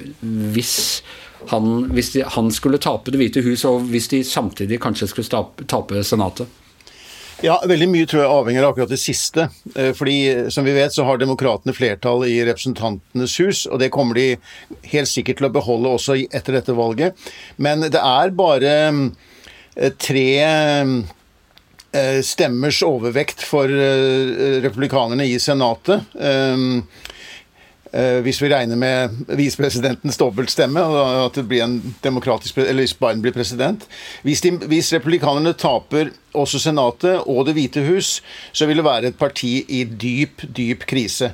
hvis 0.56 1.02
han, 1.52 1.84
hvis 1.94 2.14
de, 2.16 2.24
han 2.32 2.48
skulle 2.50 2.80
tape 2.82 3.12
Det 3.12 3.20
hvite 3.20 3.44
hus, 3.44 3.62
og 3.68 3.84
hvis 3.92 4.08
de 4.10 4.24
samtidig 4.26 4.80
kanskje 4.82 5.12
skulle 5.12 5.30
tape, 5.30 5.68
tape 5.68 6.02
Senatet? 6.02 6.48
Ja, 7.44 7.58
Veldig 7.68 7.88
mye 7.92 8.06
tror 8.08 8.22
jeg 8.22 8.32
avhenger 8.32 8.64
av 8.64 8.72
akkurat 8.72 8.92
det 8.94 9.00
siste. 9.00 9.48
Eh, 9.76 9.92
fordi 9.96 10.50
som 10.52 10.64
vi 10.64 10.72
vet 10.76 10.94
så 10.94 11.04
har 11.04 11.20
demokratene 11.20 11.74
flertall 11.76 12.24
i 12.28 12.38
Representantenes 12.48 13.36
hus, 13.42 13.66
og 13.68 13.80
det 13.82 13.90
kommer 13.92 14.16
de 14.16 14.28
helt 14.92 15.10
sikkert 15.10 15.42
til 15.42 15.50
å 15.50 15.52
beholde 15.52 15.92
også 15.98 16.16
etter 16.24 16.56
dette 16.56 16.76
valget. 16.76 17.28
Men 17.60 17.84
det 17.92 18.00
er 18.00 18.32
bare 18.36 18.72
eh, 18.88 19.92
tre 20.00 20.30
eh, 20.46 22.22
stemmers 22.24 22.80
overvekt 22.86 23.44
for 23.44 23.68
republikanerne 24.64 25.28
i 25.28 25.36
Senatet. 25.40 26.08
Eh, 27.96 28.18
hvis 28.20 28.42
vi 28.42 28.50
regner 28.52 28.76
med 28.76 29.14
visepresidentens 29.38 30.18
dobbeltstemme, 30.20 30.82
at 31.24 31.36
det 31.38 31.46
blir 31.48 31.64
en 31.64 31.78
demokratisk, 32.04 32.58
eller 32.58 32.84
hvis 32.84 32.96
Biden 32.98 33.22
blir 33.24 33.32
president. 33.32 33.86
Hvis, 34.26 34.42
de, 34.44 34.52
hvis 34.68 34.92
republikanerne 34.92 35.54
taper 35.56 36.10
også 36.36 36.60
Senatet 36.60 37.22
og 37.24 37.46
Det 37.46 37.54
hvite 37.56 37.86
hus, 37.86 38.20
så 38.52 38.66
vil 38.66 38.82
det 38.82 38.84
være 38.84 39.12
et 39.12 39.18
parti 39.18 39.64
i 39.68 39.84
dyp, 39.84 40.44
dyp 40.56 40.84
krise. 40.86 41.32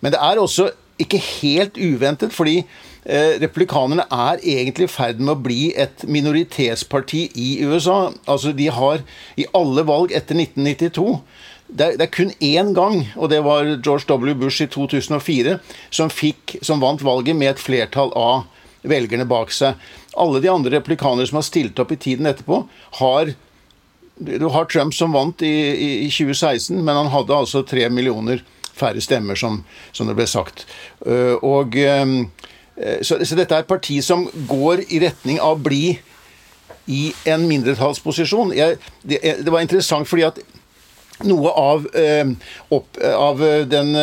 Men 0.00 0.12
det 0.12 0.18
er 0.22 0.40
også 0.40 0.70
ikke 0.98 1.20
helt 1.22 1.78
uventet, 1.78 2.32
fordi 2.32 2.58
eh, 3.04 3.38
republikanerne 3.44 4.02
er 4.10 4.42
egentlig 4.42 4.88
i 4.88 4.92
ferd 4.92 5.22
med 5.22 5.36
å 5.36 5.42
bli 5.44 5.70
et 5.76 6.02
minoritetsparti 6.08 7.28
i 7.38 7.50
USA. 7.64 8.10
Altså, 8.26 8.52
de 8.52 8.66
har 8.66 9.04
i 9.38 9.46
alle 9.54 9.86
valg 9.86 10.10
etter 10.10 10.42
1992 10.42 11.20
det 11.70 11.96
det 11.98 12.06
er, 12.06 12.12
kun 12.12 12.32
én 12.40 12.72
gang, 12.74 13.04
og 13.16 13.30
det 13.30 13.42
var 13.44 13.68
George 13.84 14.06
W. 14.08 14.34
Bush 14.34 14.62
i 14.62 14.68
2004, 14.70 15.58
som, 15.90 16.10
fikk, 16.10 16.58
som 16.66 16.82
vant 16.82 17.02
valget 17.02 17.36
med 17.36 17.54
et 17.54 17.62
flertall 17.62 18.12
av 18.18 18.48
velgerne 18.82 19.26
bak 19.28 19.52
seg. 19.54 19.78
Alle 20.18 20.40
de 20.42 20.50
andre 20.50 20.78
replikanere 20.78 21.28
som 21.28 21.38
har 21.40 21.46
stilt 21.46 21.78
opp 21.78 21.92
i 21.92 22.00
tiden 22.00 22.26
etterpå, 22.30 22.64
har 23.02 23.34
Du 24.20 24.48
har 24.52 24.66
Trump 24.68 24.92
som 24.92 25.14
vant 25.16 25.40
i, 25.40 25.48
i, 25.48 25.90
i 26.04 26.10
2016, 26.12 26.76
men 26.76 26.96
han 26.96 27.08
hadde 27.08 27.32
altså 27.32 27.62
tre 27.64 27.86
millioner 27.88 28.42
færre 28.76 29.00
stemmer, 29.00 29.34
som, 29.34 29.62
som 29.96 30.10
det 30.10 30.16
ble 30.18 30.26
sagt. 30.28 30.66
Uh, 31.06 31.40
og 31.40 31.72
um, 32.04 32.28
så, 33.00 33.16
så, 33.24 33.36
dette 33.38 33.56
er 33.56 33.64
et 33.64 33.70
parti 33.70 33.96
som 34.04 34.26
går 34.48 34.84
i 34.92 35.00
retning 35.00 35.40
av 35.40 35.56
å 35.56 35.62
bli 35.64 35.98
i 36.90 37.02
en 37.28 37.46
mindretallsposisjon. 37.48 38.52
Jeg, 38.56 38.76
det, 39.02 39.20
det, 39.40 39.52
var 39.52 39.64
interessant 39.64 40.08
fordi 40.08 40.26
at 40.28 40.40
noe 41.26 41.50
av, 41.50 41.86
eh, 41.96 42.26
opp, 42.68 42.98
av 43.14 43.42
den, 43.68 43.94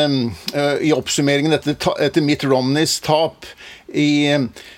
eh, 0.54 0.74
i 0.82 0.94
oppsummeringen 0.94 1.54
etter, 1.54 1.76
etter 2.00 2.22
Mitt 2.22 2.44
Romneys 2.44 3.00
tap 3.00 3.46
i 3.94 4.30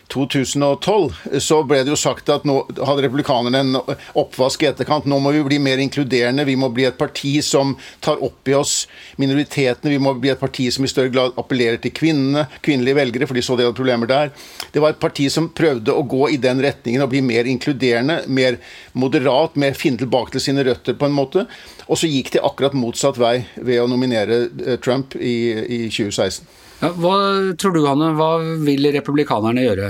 2012 0.09 1.39
så 1.43 1.59
ble 1.67 1.83
det 1.85 1.91
jo 1.93 1.97
sagt 1.99 2.29
at 2.33 2.45
nå 2.47 2.55
hadde 2.77 3.03
republikanerne 3.05 3.61
en 3.61 3.77
oppvask 4.17 4.63
i 4.63 4.69
etterkant. 4.71 5.05
Nå 5.09 5.19
må 5.21 5.33
vi 5.35 5.43
bli 5.45 5.59
mer 5.61 5.81
inkluderende. 5.81 6.47
Vi 6.47 6.57
må 6.59 6.71
bli 6.73 6.87
et 6.89 6.97
parti 6.97 7.35
som 7.45 7.75
tar 8.03 8.21
opp 8.25 8.49
i 8.49 8.55
oss 8.57 8.73
minoritetene. 9.21 9.93
Vi 9.93 10.01
må 10.01 10.15
bli 10.17 10.31
et 10.33 10.41
parti 10.41 10.69
som 10.73 10.85
i 10.85 10.91
større 10.91 11.13
grad 11.13 11.37
appellerer 11.39 11.77
til 11.83 11.93
kvinnene, 11.95 12.47
kvinnelige 12.65 12.97
velgere, 12.97 13.29
for 13.29 13.37
de 13.37 13.45
så 13.45 13.57
de 13.59 13.67
hadde 13.67 13.77
problemer 13.77 14.09
der. 14.09 14.33
Det 14.73 14.81
var 14.81 14.95
et 14.95 15.01
parti 15.01 15.29
som 15.31 15.51
prøvde 15.53 15.93
å 15.93 16.05
gå 16.09 16.31
i 16.33 16.39
den 16.41 16.63
retningen 16.65 17.05
og 17.05 17.13
bli 17.13 17.21
mer 17.25 17.49
inkluderende, 17.49 18.23
mer 18.27 18.57
moderat, 18.97 19.59
mer 19.61 19.77
finne 19.77 20.01
tilbake 20.01 20.33
til 20.35 20.47
sine 20.49 20.65
røtter, 20.65 20.97
på 20.97 21.09
en 21.09 21.15
måte. 21.15 21.45
Og 21.89 22.01
så 22.01 22.09
gikk 22.09 22.33
de 22.33 22.43
akkurat 22.45 22.77
motsatt 22.77 23.19
vei 23.21 23.43
ved 23.57 23.83
å 23.83 23.87
nominere 23.89 24.47
eh, 24.65 24.81
Trump 24.81 25.15
i, 25.17 25.37
i 25.53 25.79
2016. 25.89 26.49
Ja, 26.79 26.93
hva 26.95 27.15
tror 27.59 27.73
du, 27.75 27.81
Hanne? 27.83 28.13
Hva 28.15 28.37
vil 28.63 28.87
republikanerne 28.95 29.65
gjøre? 29.65 29.89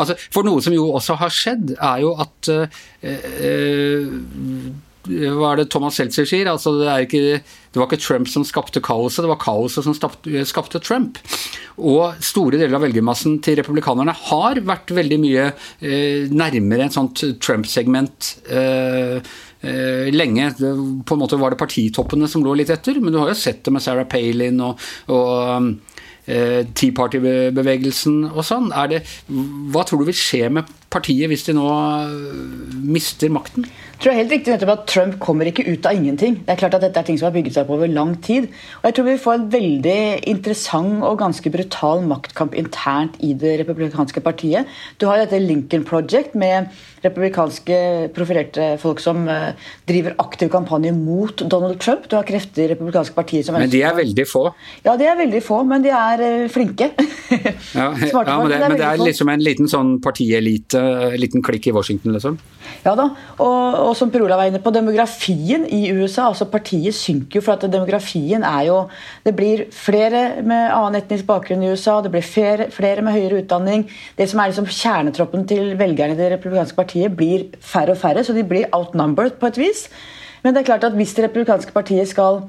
Altså, 0.00 0.18
for 0.32 0.46
noe 0.46 0.62
som 0.64 0.74
jo 0.76 0.90
også 0.98 1.18
har 1.20 1.34
skjedd, 1.34 1.74
er 1.76 2.04
jo 2.04 2.14
at 2.20 2.52
uh, 2.52 2.66
hva 5.08 5.54
er 5.54 5.60
det 5.60 5.70
Thomas 5.72 5.96
Seltzer 5.96 6.26
sier? 6.28 6.48
Altså, 6.50 6.74
det, 6.76 6.88
ikke, 7.06 7.40
det, 7.40 7.78
var 7.78 7.88
ikke 7.88 8.02
Trump 8.02 8.28
som 8.28 8.44
skapte 8.44 8.82
kaoset, 8.84 9.24
det 9.24 9.30
var 9.32 9.40
kaoset 9.40 9.86
som 9.86 9.96
skapte, 9.96 10.44
skapte 10.48 10.80
Trump. 10.84 11.20
Og 11.80 12.18
store 12.24 12.60
deler 12.60 12.76
av 12.76 12.84
velgermassen 12.84 13.38
til 13.44 13.56
republikanerne 13.60 14.14
har 14.28 14.60
vært 14.68 14.92
veldig 14.96 15.20
mye 15.22 15.46
eh, 15.48 16.28
nærmere 16.28 16.88
et 16.88 16.96
sånt 16.96 17.24
Trump-segment. 17.40 18.34
Eh, 18.52 19.16
eh, 19.64 20.10
lenge. 20.12 20.50
På 21.08 21.16
en 21.16 21.22
måte 21.24 21.40
var 21.40 21.54
det 21.54 21.62
partitoppene 21.62 22.28
som 22.28 22.44
lå 22.44 22.58
litt 22.60 22.72
etter, 22.72 23.00
men 23.00 23.14
du 23.14 23.22
har 23.22 23.32
jo 23.32 23.40
sett 23.40 23.64
det 23.64 23.74
med 23.74 23.84
Sarah 23.84 24.08
Palin 24.10 24.60
og, 24.66 24.90
og 25.14 25.72
eh, 26.26 26.62
Tea 26.74 26.94
Party-bevegelsen 26.96 28.24
og 28.30 28.42
sånn. 28.46 28.70
Det, 28.90 29.02
hva 29.28 29.84
tror 29.86 30.02
du 30.02 30.10
vil 30.10 30.20
skje 30.20 30.50
med 30.52 30.68
partiet 30.90 31.30
hvis 31.30 31.46
de 31.48 31.56
nå 31.56 31.70
mister 32.90 33.32
makten? 33.32 33.68
Tror 34.00 34.16
helt 34.16 34.30
riktig 34.32 34.54
at 34.56 34.86
Trump 34.88 35.18
kommer 35.20 35.44
ikke 35.50 35.66
ut 35.66 35.84
av 35.84 35.92
ingenting. 35.92 36.38
Det 36.46 36.54
er 36.54 36.60
klart 36.62 36.76
at 36.78 36.84
Dette 36.86 37.02
er 37.02 37.04
ting 37.04 37.18
som 37.20 37.26
har 37.28 37.34
bygget 37.34 37.52
seg 37.52 37.66
opp 37.66 37.74
over 37.74 37.90
lang 37.90 38.14
tid. 38.24 38.46
Og 38.80 38.86
jeg 38.88 38.96
tror 38.96 39.06
vi 39.10 39.16
får 39.20 39.34
en 39.36 39.48
veldig 39.52 39.96
interessant 40.30 41.04
og 41.04 41.18
ganske 41.20 41.52
brutal 41.52 42.06
maktkamp 42.08 42.56
internt 42.56 43.18
i 43.20 43.34
det 43.36 43.58
republikanske 43.60 44.22
partiet. 44.24 44.70
Du 44.96 45.04
har 45.10 45.20
dette 45.20 45.42
Lincoln 45.42 45.84
Project 45.84 46.32
med 46.32 46.72
republikanske 47.04 47.76
profilerte 48.16 48.70
folk 48.80 49.00
som 49.04 49.26
uh, 49.28 49.52
driver 49.88 50.16
aktiv 50.20 50.50
kampanje 50.52 50.92
mot 50.96 51.44
Donald 51.44 51.76
Trump. 51.80 52.08
Du 52.08 52.16
har 52.16 52.24
krefter 52.28 52.64
i 52.64 52.70
republikanske 52.72 53.16
partier 53.16 53.44
som 53.44 53.56
Men 53.56 53.72
de 53.72 53.82
er 53.84 53.96
veldig 53.96 54.26
få? 54.28 54.46
Ja, 54.84 54.96
de 55.00 55.08
er 55.08 55.20
veldig 55.20 55.42
få, 55.44 55.60
men 55.68 55.84
de 55.84 55.92
er 55.96 56.24
uh, 56.24 56.48
flinke. 56.52 56.90
ja, 56.96 57.90
ja, 58.00 58.40
men 58.40 58.48
det, 58.48 58.64
men 58.64 58.76
det 58.80 58.88
er 58.88 59.04
liksom 59.04 59.32
en 59.32 59.44
liten 59.44 59.68
sånn 59.68 59.98
partielite, 60.04 60.80
en 61.12 61.20
liten 61.20 61.44
klikk 61.44 61.68
i 61.68 61.76
Washington, 61.76 62.16
liksom? 62.16 62.40
Ja 62.84 62.94
da, 62.96 63.10
og, 63.42 63.80
og 63.89 63.89
som 63.96 64.10
Per 64.12 64.22
Olav 64.24 64.40
var 64.40 64.50
inne 64.50 64.60
på, 64.62 64.72
demografien 64.74 65.66
i 65.66 65.90
USA, 65.92 66.28
altså 66.28 66.46
partiet 66.50 66.96
synker 66.96 67.38
jo 67.38 67.44
for 67.44 67.56
at 67.56 67.66
demografien 67.70 68.44
er 68.46 68.66
jo 68.68 68.78
Det 69.24 69.34
blir 69.36 69.66
flere 69.74 70.42
med 70.42 70.70
annen 70.72 71.00
etnisk 71.00 71.26
bakgrunn 71.28 71.62
i 71.62 71.70
USA, 71.72 72.00
det 72.00 72.12
blir 72.12 72.24
flere, 72.24 72.70
flere 72.70 73.02
med 73.02 73.14
høyere 73.14 73.42
utdanning. 73.42 73.84
Det 74.16 74.28
som 74.30 74.40
er 74.40 74.50
liksom 74.50 74.66
kjernetroppen 74.66 75.46
til 75.46 75.76
velgerne 75.78 76.16
i 76.16 76.20
det 76.20 76.32
republikanske 76.34 76.76
partiet, 76.76 77.16
blir 77.16 77.50
færre 77.60 77.94
og 77.94 78.00
færre, 78.00 78.24
så 78.24 78.36
de 78.36 78.46
blir 78.46 78.68
outnumbered 78.72 79.38
på 79.40 79.50
et 79.50 79.60
vis. 79.60 79.86
Men 80.42 80.54
det 80.54 80.62
er 80.62 80.70
klart 80.72 80.84
at 80.88 80.96
hvis 80.96 81.14
det 81.14 81.28
republikanske 81.28 81.72
partiet 81.72 82.08
skal 82.08 82.42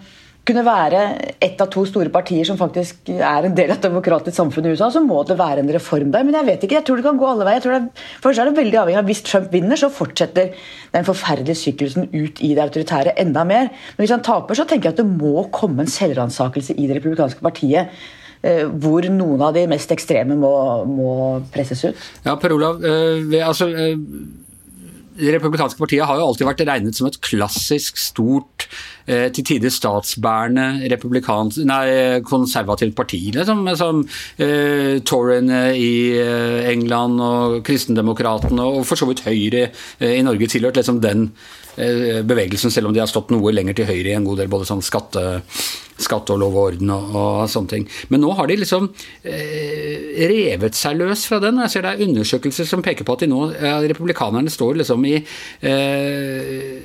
kunne 0.48 0.64
være 0.66 1.02
ett 1.44 1.60
av 1.62 1.70
to 1.70 1.84
store 1.86 2.10
partier 2.14 2.48
som 2.48 2.58
faktisk 2.58 3.12
er 3.14 3.46
en 3.46 3.56
del 3.58 3.70
av 3.70 3.78
et 3.78 3.86
demokratisk 3.86 4.36
samfunn 4.40 4.66
i 4.66 4.72
USA, 4.74 4.90
så 4.94 5.04
må 5.06 5.20
det 5.28 5.38
være 5.40 5.62
en 5.62 5.74
reform 5.74 6.10
der. 6.14 6.26
Men 6.26 6.40
jeg 6.40 6.48
vet 6.48 6.66
ikke, 6.66 6.80
jeg 6.80 6.88
tror 6.88 6.98
det 6.98 7.06
kan 7.06 7.20
gå 7.20 7.28
alle 7.30 7.46
veier. 7.46 7.68
Det, 7.68 8.08
først 8.24 8.42
er 8.42 8.50
det 8.50 8.58
veldig 8.58 8.80
avhengig 8.82 9.02
av 9.04 9.12
Hvis 9.12 9.24
Trump 9.28 9.54
vinner, 9.54 9.78
så 9.78 9.92
fortsetter 9.94 10.56
den 10.96 11.06
forferdelige 11.06 11.62
syklusen 11.62 12.10
ut 12.10 12.42
i 12.42 12.56
det 12.58 12.66
autoritære 12.66 13.14
enda 13.22 13.46
mer. 13.46 13.70
Men 13.70 14.02
hvis 14.02 14.16
han 14.16 14.26
taper, 14.26 14.58
så 14.58 14.66
tenker 14.66 14.90
jeg 14.90 14.98
at 14.98 15.04
det 15.04 15.10
må 15.12 15.46
komme 15.54 15.86
en 15.86 15.94
selvransakelse 15.94 16.78
i 16.78 16.90
det 16.90 16.98
republikanske 16.98 17.46
partiet. 17.46 17.94
Eh, 18.42 18.66
hvor 18.66 19.06
noen 19.14 19.44
av 19.46 19.54
de 19.54 19.68
mest 19.70 19.92
ekstreme 19.94 20.34
må, 20.34 20.54
må 20.90 21.12
presses 21.54 21.84
ut. 21.86 22.08
Ja, 22.26 22.34
Per 22.42 22.58
Olav, 22.58 22.82
øh, 22.82 23.36
altså... 23.46 23.70
Øh 23.70 24.50
det 25.22 25.36
republikanske 25.36 25.80
partiet 25.80 26.08
har 26.08 26.18
jo 26.20 26.28
alltid 26.28 26.48
vært 26.48 26.63
regnet 26.68 26.98
som 26.98 27.08
et 27.08 27.20
klassisk, 27.24 28.00
stort, 28.01 28.68
eh, 29.06 29.30
til 29.34 29.46
tider 29.46 29.74
statsbærende 29.74 30.82
nei, 31.70 31.86
konservativt 32.25 32.96
parti. 32.98 33.22
Liksom, 33.36 33.63
som 33.78 34.04
eh, 34.42 35.00
Toryene 35.06 35.63
i 35.78 35.94
eh, 36.18 36.70
England 36.72 37.22
og 37.22 37.62
Kristendemokratene 37.68 38.66
og 38.66 38.86
for 38.90 39.00
så 39.00 39.08
vidt 39.10 39.25
Høyre 39.28 39.70
eh, 40.00 40.18
i 40.18 40.25
Norge 40.25 40.50
tilhørt 40.51 40.82
liksom 40.82 41.01
den 41.04 41.30
bevegelsen, 41.75 42.72
selv 42.74 42.90
om 42.90 42.94
de 42.96 43.00
har 43.00 43.10
stått 43.10 43.32
noe 43.32 43.54
lenger 43.54 43.78
til 43.78 43.88
høyre 43.90 44.12
i 44.12 44.18
en 44.18 44.28
god 44.28 44.42
del 44.42 44.51
både 44.51 44.68
sånn 44.68 44.84
skatte, 44.84 45.24
skatte 46.01 46.34
og 46.36 46.42
lov 46.42 46.58
og 46.58 46.68
orden 46.72 46.92
og, 46.94 47.16
og, 47.16 47.40
sånne 47.51 47.74
ting. 47.75 47.88
Men 48.12 48.24
nå 48.25 48.34
har 48.38 48.50
de 48.50 48.60
liksom 48.62 48.90
eh, 49.24 50.12
revet 50.32 50.78
seg 50.78 51.00
løs 51.00 51.25
fra 51.30 51.42
den. 51.44 51.62
Jeg 51.66 51.74
ser 51.74 51.88
det 51.88 51.96
er 51.96 52.06
undersøkelser 52.08 52.70
som 52.70 52.84
peker 52.86 53.08
på 53.08 53.16
at 53.16 53.25
de 53.25 53.32
nå, 53.32 53.42
ja, 53.56 53.78
republikanerne 53.94 54.51
står 54.51 54.82
liksom 54.82 55.08
i 55.10 55.18
eh, 55.20 56.78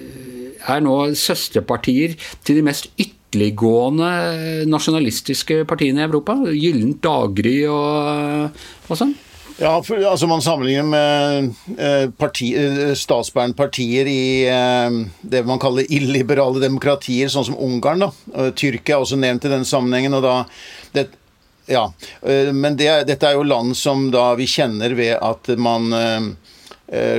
Er 0.66 0.82
nå 0.82 0.96
søsterpartier 1.14 2.16
til 2.44 2.58
de 2.58 2.64
mest 2.66 2.90
ytterliggående 2.94 4.66
nasjonalistiske 4.70 5.62
partiene 5.68 6.02
i 6.02 6.08
Europa. 6.08 6.38
Gyllent 6.50 7.02
daggry 7.04 7.60
og, 7.70 8.66
og 8.88 8.98
sånn. 8.98 9.14
Ja, 9.58 9.82
for, 9.82 9.96
altså 10.04 10.26
Man 10.26 10.42
sammenligner 10.42 10.82
med 10.82 11.54
eh, 11.78 12.10
parti, 12.10 12.50
eh, 12.60 12.92
statsbærende 12.94 13.56
partier 13.56 14.08
i 14.10 14.44
eh, 14.52 14.98
det 15.20 15.44
man 15.48 15.60
kaller 15.62 15.88
illiberale 15.88 16.60
demokratier, 16.60 17.30
sånn 17.32 17.48
som 17.48 17.56
Ungarn. 17.64 18.04
da. 18.04 18.50
Tyrkia 18.52 18.98
er 18.98 19.06
også 19.06 19.16
nevnt 19.20 19.46
i 19.48 19.52
den 19.54 19.64
sammenhengen. 19.64 20.18
og 20.18 20.26
da, 20.26 20.34
det, 20.92 21.08
ja, 21.66 21.88
Men 22.52 22.76
det, 22.76 22.90
dette 23.08 23.26
er 23.26 23.38
jo 23.38 23.46
land 23.48 23.72
som 23.76 24.10
da 24.12 24.28
vi 24.38 24.46
kjenner 24.46 24.92
ved 24.94 25.16
at 25.16 25.48
man 25.58 26.36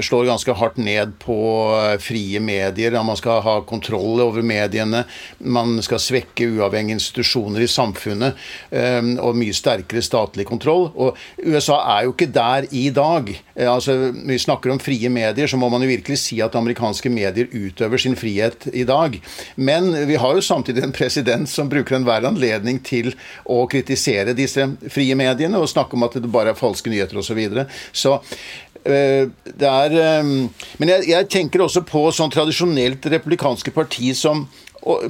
slår 0.02 0.26
ganske 0.26 0.54
hardt 0.54 0.78
ned 0.78 1.14
på 1.20 1.38
eh, 1.76 1.98
frie 2.00 2.40
medier. 2.40 2.96
Man 3.04 3.18
skal 3.20 3.42
ha 3.44 3.56
kontroll 3.68 4.22
over 4.24 4.42
mediene. 4.42 5.04
Man 5.40 5.82
skal 5.84 6.00
svekke 6.00 6.48
uavhengige 6.56 6.98
institusjoner 6.98 7.66
i 7.66 7.70
samfunnet. 7.72 8.38
Eh, 8.72 9.02
og 9.20 9.36
mye 9.38 9.56
sterkere 9.56 10.04
statlig 10.06 10.48
kontroll. 10.48 10.88
Og 10.96 11.18
USA 11.44 11.82
er 11.98 12.08
jo 12.08 12.16
ikke 12.16 12.30
der 12.32 12.70
i 12.72 12.88
dag. 12.96 13.34
Altså, 13.58 13.98
vi 14.14 14.38
snakker 14.40 14.72
om 14.72 14.80
frie 14.80 15.10
medier, 15.12 15.50
så 15.50 15.60
må 15.60 15.70
man 15.74 15.84
jo 15.84 15.92
virkelig 15.92 16.20
si 16.22 16.40
at 16.44 16.56
amerikanske 16.56 17.10
medier 17.12 17.50
utøver 17.52 18.00
sin 18.02 18.16
frihet 18.20 18.70
i 18.72 18.86
dag. 18.88 19.18
Men 19.56 19.90
vi 20.08 20.20
har 20.22 20.38
jo 20.38 20.46
samtidig 20.46 20.84
en 20.86 20.96
president 20.96 21.50
som 21.50 21.70
bruker 21.70 21.98
enhver 21.98 22.28
anledning 22.28 22.80
til 22.86 23.14
å 23.44 23.64
kritisere 23.70 24.38
disse 24.38 24.64
frie 24.94 25.18
mediene 25.18 25.60
og 25.60 25.70
snakke 25.72 25.98
om 25.98 26.06
at 26.08 26.20
det 26.22 26.32
bare 26.32 26.54
er 26.54 26.60
falske 26.60 26.94
nyheter 26.94 27.18
osv. 27.18 27.26
Så, 27.28 27.36
videre. 27.36 27.66
så 27.92 28.14
Eh, 28.18 28.67
det 28.88 29.68
er 29.68 29.98
eh, 30.00 30.32
Men 30.80 30.94
jeg, 30.94 31.08
jeg, 31.10 31.30
tenker 31.34 31.64
også 31.66 31.84
på 31.88 32.08
sånn 32.16 32.34
tradisjonelt 32.34 33.06
republikanske 33.12 33.74
parti 33.76 34.14
som 34.18 34.46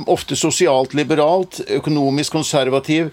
ofte 0.09 0.33
sosialt 0.39 0.95
liberalt, 0.97 1.59
økonomisk 1.69 2.33
konservativ, 2.33 3.11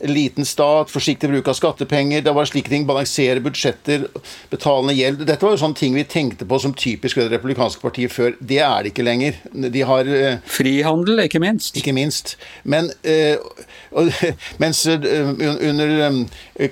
liten 0.00 0.46
stat, 0.46 0.90
forsiktig 0.90 1.30
bruk 1.30 1.48
av 1.48 1.56
skattepenger. 1.58 2.22
Det 2.22 2.32
var 2.34 2.46
slike 2.46 2.70
ting. 2.70 2.86
Balansere 2.86 3.42
budsjetter, 3.42 4.06
betalende 4.50 4.94
gjeld. 4.94 5.24
Dette 5.26 5.44
var 5.44 5.56
jo 5.56 5.60
sånne 5.62 5.78
ting 5.78 5.96
vi 5.96 6.04
tenkte 6.08 6.46
på 6.48 6.58
som 6.62 6.74
typisk 6.76 7.18
ved 7.18 7.28
det 7.28 7.38
republikanske 7.38 7.82
partiet 7.82 8.14
før. 8.14 8.36
Det 8.38 8.60
er 8.62 8.84
det 8.84 8.92
ikke 8.92 9.06
lenger. 9.06 9.40
De 9.52 9.82
har 9.88 10.08
uh, 10.08 10.38
Frihandel, 10.48 11.24
ikke 11.24 11.42
minst. 11.42 11.76
Ikke 11.78 11.94
minst. 11.96 12.36
Men 12.62 12.92
uh, 13.02 13.98
mens 14.62 14.84
uh, 14.86 14.98
under 14.98 15.94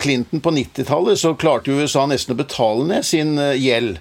Clinton 0.01 0.43
på 0.43 0.55
90-tallet 0.55 1.19
så 1.19 1.35
klarte 1.39 1.75
USA 1.75 2.07
nesten 2.07 2.37
å 2.37 2.39
betale 2.39 2.87
ned 2.87 3.07
sin 3.07 3.35
gjeld. 3.57 3.99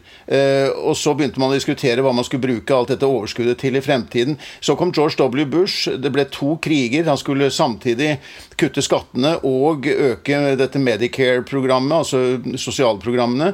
og 0.76 0.96
så 0.98 1.14
begynte 1.16 1.40
man 1.40 1.52
å 1.52 1.56
diskutere 1.56 2.04
hva 2.04 2.12
man 2.16 2.26
skulle 2.26 2.44
bruke 2.44 2.74
alt 2.74 2.92
dette 2.92 3.08
overskuddet 3.08 3.60
til 3.62 3.78
i 3.78 3.82
fremtiden. 3.84 4.38
Så 4.60 4.76
kom 4.78 4.94
George 4.96 5.18
W. 5.22 5.46
Bush. 5.50 5.90
Det 6.02 6.12
ble 6.14 6.26
to 6.34 6.56
kriger. 6.62 7.06
Han 7.10 7.20
skulle 7.20 7.52
samtidig 7.54 8.16
kutte 8.60 8.84
skattene 8.84 9.15
og 9.44 9.88
øke 9.88 10.42
dette 10.60 10.80
Medicare-programmet, 10.80 11.98
altså 11.98 12.58
sosialprogrammene. 12.60 13.54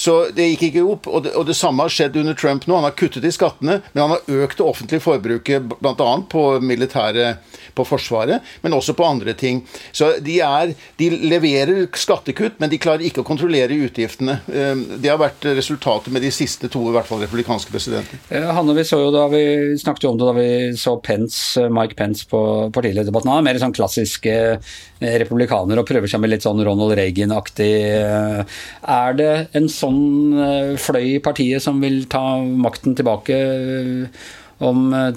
Eh, 0.00 0.10
så 0.10 0.30
det 0.34 0.48
gikk 0.50 0.62
ikke 0.70 0.84
opp. 0.84 1.08
Og 1.08 1.24
det, 1.24 1.34
og 1.36 1.46
det, 1.46 1.56
samme 1.58 1.84
har 1.84 1.92
skjedd 1.92 2.16
under 2.16 2.34
Trump 2.34 2.66
nå. 2.66 2.74
Han 2.74 2.88
har 2.88 2.96
kuttet 2.96 3.24
i 3.24 3.32
skattene, 3.32 3.80
men 3.92 4.02
han 4.02 4.14
har 4.16 4.44
økt 4.44 4.58
det 4.58 4.66
offentlige 4.66 5.04
forbruket 5.04 5.68
bl.a. 5.80 6.10
på 6.30 6.44
militære 6.60 7.34
på 7.76 7.84
Forsvaret, 7.86 8.42
men 8.64 8.74
også 8.74 8.96
på 8.98 9.06
andre 9.06 9.34
ting. 9.38 9.62
Så 9.92 10.12
de, 10.24 10.40
er, 10.42 10.74
de 10.98 11.10
leverer 11.30 11.86
skattekutt, 11.96 12.58
men 12.58 12.72
de 12.72 12.80
klarer 12.82 13.04
ikke 13.06 13.22
å 13.22 13.28
kontrollere 13.28 13.76
utgiftene. 13.86 14.40
Eh, 14.50 14.84
det 15.00 15.12
har 15.12 15.20
vært 15.20 15.46
resultatet 15.58 16.12
med 16.14 16.24
de 16.24 16.32
siste 16.34 16.70
to 16.72 16.86
i 16.88 16.94
hvert 16.94 17.08
fall 17.08 17.22
republikanske 17.22 17.72
presidenter. 17.72 18.20
Hanne, 18.30 18.74
vi 18.76 18.86
så 18.86 19.00
jo 19.02 19.12
da 19.14 19.26
vi 19.30 19.42
snakket 19.80 20.06
jo 20.06 20.14
om 20.14 20.20
det 20.20 20.28
da 20.30 20.36
vi 20.36 20.50
så 20.80 20.96
Pence, 21.04 21.68
Mike 21.72 21.96
Pence 21.98 22.26
på 22.30 22.40
partilederdebatten. 22.74 23.30
Han 23.30 23.42
er 23.42 23.48
mer 23.50 23.60
sånn 23.62 23.76
klassisk 23.76 24.26
eh, 24.30 24.56
republikaner 25.00 25.80
og 25.80 25.88
prøver 25.88 26.10
seg 26.10 26.22
med 26.22 26.34
litt 26.34 26.44
sånn 26.44 26.60
Ronald 26.64 26.94
Reagan-aktig 26.98 27.70
eh, 27.86 28.58
Er 28.90 29.16
det 29.16 29.32
en 29.56 29.68
sånn 29.72 29.89
sånn 29.90 30.38
eh, 30.38 30.76
fløy 30.80 31.16
i 31.16 31.22
partiet 31.22 31.62
som 31.62 31.80
vil 31.82 32.04
ta 32.10 32.40
makten 32.40 32.96
tilbake 32.98 33.36
eh, 33.36 34.22
om 34.66 34.94
eh, 34.94 35.10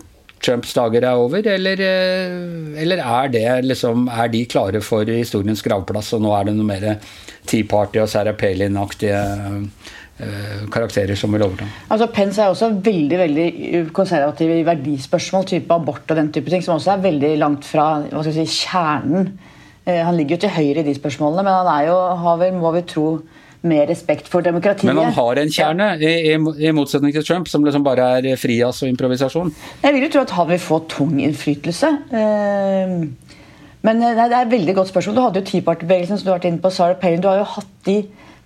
Trumps 0.44 0.74
dager 0.76 1.06
er 1.08 1.16
over, 1.16 1.40
eller, 1.48 1.80
eller 1.80 3.00
er, 3.00 3.30
det, 3.32 3.44
liksom, 3.64 4.10
er 4.12 4.28
de 4.28 4.42
klare 4.52 4.82
for 4.84 5.08
historiens 5.08 5.62
gravplass, 5.64 6.10
og 6.18 6.26
nå 6.26 6.34
er 6.36 6.50
det 6.50 6.56
noe 6.58 6.68
mer 6.68 6.84
Tea 7.48 7.64
Party 7.64 8.02
og 8.04 8.10
Sarah 8.12 8.36
Palin-aktige 8.36 9.22
karakterer 10.74 11.16
som 11.16 11.32
vil 11.32 11.46
overta? 11.46 11.70
Altså 11.88 12.10
Pence 12.12 12.44
er 12.44 12.52
også 12.52 12.74
veldig 12.76 13.22
veldig 13.22 13.48
konservativ 13.96 14.52
i 14.52 14.66
verdispørsmål, 14.68 15.48
type 15.48 15.80
abort 15.80 16.12
og 16.12 16.20
den 16.20 16.34
type 16.36 16.52
ting, 16.52 16.66
som 16.66 16.76
også 16.76 16.98
er 16.98 17.08
veldig 17.08 17.32
langt 17.40 17.64
fra 17.64 17.88
hva 18.02 18.26
skal 18.26 18.36
jeg 18.36 18.52
si, 18.52 18.66
kjernen. 18.68 19.32
Han 19.88 20.20
ligger 20.20 20.36
jo 20.36 20.44
til 20.44 20.56
høyre 20.58 20.84
i 20.84 20.90
de 20.90 20.98
spørsmålene, 21.00 21.48
men 21.48 21.56
han 21.56 21.72
er 21.72 21.88
jo, 21.88 21.96
har 22.26 22.44
vel, 22.44 22.60
må 22.60 22.76
vi 22.76 22.84
tro 22.92 23.08
mer 23.64 23.88
respekt 23.88 24.28
for 24.32 24.44
demokratiet. 24.44 24.90
Men 24.90 25.00
han 25.00 25.14
har 25.16 25.40
en 25.40 25.52
kjerne, 25.52 25.90
i, 26.04 26.12
i, 26.34 26.36
i 26.36 26.74
motsetning 26.76 27.14
til 27.16 27.26
Trump, 27.26 27.48
som 27.52 27.64
liksom 27.64 27.86
bare 27.86 28.10
er 28.20 28.28
frijazz 28.40 28.84
og 28.84 28.92
improvisasjon? 28.92 29.54
Jeg 29.84 29.96
vil 29.96 30.08
jo 30.08 30.12
tro 30.16 30.24
at 30.26 30.36
han 30.36 30.50
vil 30.52 30.62
få 30.62 30.82
tung 30.92 31.16
innflytelse. 31.24 31.92
Eh, 32.20 32.98
men 33.84 34.04
eh, 34.04 34.16
nei, 34.20 34.28
det 34.28 34.38
er 34.38 34.46
et 34.46 34.54
veldig 34.54 34.78
godt 34.82 34.92
spørsmål. 34.92 35.16
Du 35.16 35.24
hadde 35.24 35.44
jo 35.44 35.48
Tea 35.48 36.06
som 36.10 36.20
du 36.20 36.32
har 36.32 36.38
vært 36.38 36.50
inne 36.52 36.64
på, 36.64 36.74
Sarah 36.76 37.00
Palin. 37.00 37.24
Du 37.24 37.32
har 37.32 37.40
jo 37.40 37.50
hatt 37.56 37.74
de 37.88 37.98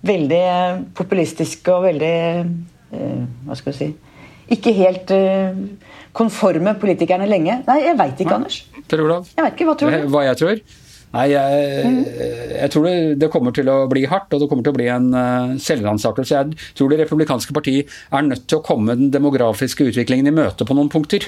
veldig 0.06 0.42
eh, 0.54 0.82
populistiske 0.98 1.74
og 1.74 1.86
veldig 1.88 2.16
Hva 2.88 3.52
skal 3.58 3.74
vi 3.74 3.76
si 3.76 3.86
Ikke 4.54 4.72
helt 4.72 5.10
konforme 6.16 6.72
politikerne 6.80 7.26
lenge. 7.28 7.58
Nei, 7.66 7.80
jeg 7.84 7.98
veit 7.98 8.22
ikke, 8.22 8.38
Anders. 8.38 8.62
Per 8.88 9.02
Olav? 9.04 9.26
Jeg 9.34 9.44
vet 9.44 9.58
ikke, 9.58 9.66
Hva 9.68 9.74
tror 9.82 9.92
du? 9.92 10.06
Hva 10.14 10.22
jeg 10.24 10.38
tror? 10.40 10.62
Nei, 11.08 11.24
jeg, 11.32 12.00
jeg 12.52 12.72
tror 12.72 12.84
det, 12.84 12.96
det, 13.22 13.30
kommer 13.32 13.54
til 13.56 13.68
å 13.72 13.78
bli 13.88 14.02
hardt, 14.10 14.32
og 14.34 14.42
det 14.42 14.48
kommer 14.50 14.66
til 14.66 14.74
å 14.74 14.76
bli 14.76 14.88
en 14.92 15.06
uh, 15.14 15.54
selvransakelse. 15.62 16.36
Jeg 16.36 16.74
tror 16.76 16.92
Det 16.92 16.98
republikanske 17.00 17.54
parti 17.56 17.76
er 17.80 18.26
nødt 18.26 18.44
til 18.44 18.60
å 18.60 18.64
komme 18.66 18.96
den 18.98 19.12
demografiske 19.14 19.86
utviklingen 19.88 20.28
i 20.28 20.34
møte 20.36 20.66
på 20.68 20.76
noen 20.76 20.90
punkter. 20.92 21.24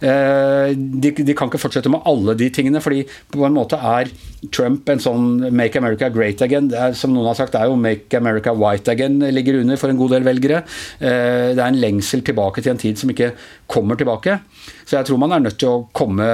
Uh, 0.00 0.72
de, 0.72 1.12
de, 1.12 1.36
kan 1.36 1.52
ikke 1.52 1.60
fortsette 1.60 1.92
med 1.92 2.08
alle 2.08 2.36
de 2.40 2.48
tingene, 2.54 2.80
fordi 2.84 3.02
på 3.34 3.44
en 3.44 3.58
måte 3.58 3.76
er 3.76 4.08
Trump 4.54 4.88
en 4.88 5.02
sånn 5.02 5.50
'make 5.50 5.76
America 5.76 6.08
great 6.14 6.40
again'. 6.44 6.72
Er, 6.72 6.96
som 6.96 7.12
noen 7.12 7.28
har 7.28 7.36
sagt, 7.36 7.52
det 7.52 7.60
er 7.60 7.68
jo 7.68 7.76
'make 7.76 8.16
America 8.16 8.54
white 8.54 8.88
again' 8.88 9.20
ligger 9.34 9.60
under 9.60 9.76
for 9.76 9.92
en 9.92 10.00
god 10.00 10.16
del 10.16 10.24
velgere. 10.24 10.64
Uh, 11.02 11.52
det 11.52 11.60
er 11.60 11.68
en 11.68 11.82
lengsel 11.84 12.24
tilbake 12.24 12.62
til 12.62 12.72
en 12.72 12.80
tid 12.80 12.96
som 12.96 13.12
ikke 13.12 13.34
kommer 13.68 13.98
tilbake. 14.00 14.40
Så 14.88 14.96
jeg 14.96 15.04
tror 15.04 15.18
man 15.20 15.34
er 15.36 15.42
nødt 15.44 15.58
til 15.60 15.68
å 15.68 15.86
komme 15.92 16.26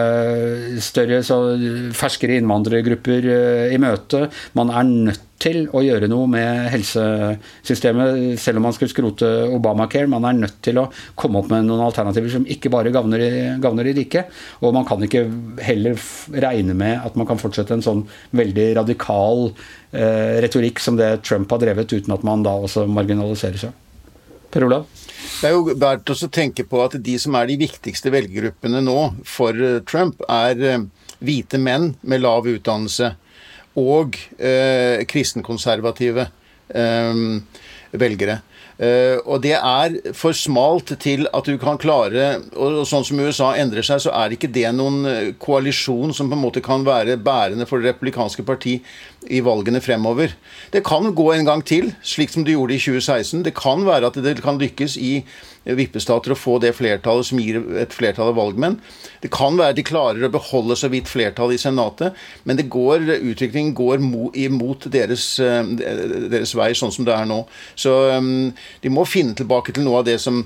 større, 0.85 1.19
ferskere 1.99 2.37
innvandrergrupper 2.39 3.27
eh, 3.35 3.75
i 3.75 3.81
møte. 3.83 4.29
Man 4.55 4.71
er 4.71 4.87
nødt 5.11 5.25
til 5.43 5.65
å 5.75 5.83
gjøre 5.83 6.07
noe 6.09 6.29
med 6.31 6.69
helsesystemet, 6.73 8.39
selv 8.41 8.61
om 8.61 8.69
man 8.69 8.77
skulle 8.77 8.93
skrote 8.93 9.29
Obamacare. 9.57 10.07
Man 10.11 10.29
er 10.29 10.39
nødt 10.39 10.61
til 10.65 10.79
å 10.81 10.87
komme 11.19 11.43
opp 11.43 11.51
med 11.51 11.67
noen 11.67 11.83
alternativer 11.89 12.31
som 12.33 12.47
ikke 12.47 12.71
bare 12.73 12.95
gagner 12.95 13.91
i 13.91 13.97
rike. 13.99 14.27
Og 14.63 14.75
man 14.77 14.87
kan 14.89 15.03
ikke 15.03 15.27
heller 15.67 15.99
regne 16.47 16.79
med 16.79 17.03
at 17.03 17.19
man 17.19 17.29
kan 17.29 17.43
fortsette 17.43 17.75
en 17.75 17.85
sånn 17.85 18.05
veldig 18.39 18.71
radikal 18.79 19.49
eh, 19.49 20.39
retorikk 20.47 20.79
som 20.83 21.01
det 21.01 21.17
Trump 21.27 21.51
har 21.51 21.67
drevet, 21.67 21.91
uten 21.91 22.15
at 22.15 22.23
man 22.27 22.47
da 22.47 22.55
også 22.63 22.87
marginaliserer 22.87 23.67
seg. 23.67 23.81
Per 24.55 24.63
Olav? 24.69 24.87
Det 25.41 25.49
er 25.49 25.57
jo 25.57 25.75
verdt 25.75 26.13
å 26.15 26.31
tenke 26.31 26.63
på 26.69 26.79
at 26.85 26.95
de 27.03 27.17
som 27.19 27.35
er 27.35 27.49
de 27.51 27.57
viktigste 27.59 28.13
velgergruppene 28.15 28.79
nå 28.87 28.99
for 29.27 29.59
eh, 29.59 29.81
Trump, 29.83 30.23
er 30.31 30.63
eh, 30.63 30.85
hvite 31.25 31.59
menn 31.59 31.91
med 32.07 32.23
lav 32.23 32.47
utdannelse 32.47 33.11
og 33.83 34.15
eh, 34.39 35.03
kristenkonservative 35.11 36.29
eh, 36.71 37.25
velgere. 37.99 38.39
Uh, 38.75 39.21
og 39.23 39.43
det 39.45 39.55
er 39.55 40.15
for 40.19 40.35
smalt 40.35 40.91
til 41.03 41.29
at 41.31 41.47
du 41.47 41.55
kan 41.63 41.79
klare 41.79 42.41
og, 42.59 42.81
sånn 42.91 43.07
som 43.07 43.21
USA 43.23 43.53
endrer 43.61 43.87
seg, 43.87 44.03
så 44.03 44.15
er 44.19 44.35
ikke 44.35 44.51
det 44.51 44.67
noen 44.75 45.35
koalisjon 45.39 46.15
som 46.17 46.31
på 46.31 46.35
en 46.35 46.43
måte 46.43 46.63
kan 46.65 46.83
være 46.87 47.19
bærende 47.23 47.69
for 47.71 47.79
det 47.79 47.93
republikanske 47.93 48.43
parti 48.47 48.81
i 49.31 49.41
valgene 49.45 49.81
fremover. 49.81 50.35
Det 50.75 50.83
kan 50.87 51.15
gå 51.15 51.31
en 51.33 51.47
gang 51.47 51.63
til, 51.65 51.93
slik 52.03 52.35
som 52.35 52.45
det 52.45 52.57
gjorde 52.57 52.77
i 52.77 52.83
2016. 52.83 53.45
Det 53.47 53.55
kan 53.57 53.87
være 53.87 54.11
at 54.11 54.19
det 54.25 54.41
kan 54.45 54.59
lykkes 54.61 54.99
i 54.99 55.15
vippestater 55.65 56.35
å 56.35 56.39
få 56.39 56.59
det 56.63 56.75
flertallet 56.77 57.29
som 57.29 57.41
gir 57.41 57.61
et 57.81 57.95
flertall 57.95 58.33
av 58.33 58.39
valgmenn. 58.39 58.77
Det 59.23 59.31
kan 59.33 59.57
være 59.59 59.79
de 59.79 59.87
klarer 59.87 60.27
å 60.27 60.33
beholde 60.33 60.77
så 60.77 60.91
vidt 60.93 61.09
flertall 61.09 61.55
i 61.55 61.61
Senatet, 61.61 62.19
men 62.45 62.61
går, 62.61 63.09
utviklingen 63.33 63.75
går 63.77 64.05
imot 64.45 64.89
deres, 64.93 65.39
eh, 65.41 65.65
deres, 66.29 66.55
vei, 66.57 66.73
sånn 66.77 66.93
som 66.93 67.09
det 67.09 67.17
er 67.17 67.29
nå. 67.29 67.45
Så 67.75 67.93
um, 68.13 68.53
de 68.83 68.93
må 68.93 69.07
finne 69.09 69.37
tilbake 69.39 69.73
til 69.73 69.87
noe 69.87 70.03
av 70.03 70.09
det 70.09 70.19
som 70.23 70.45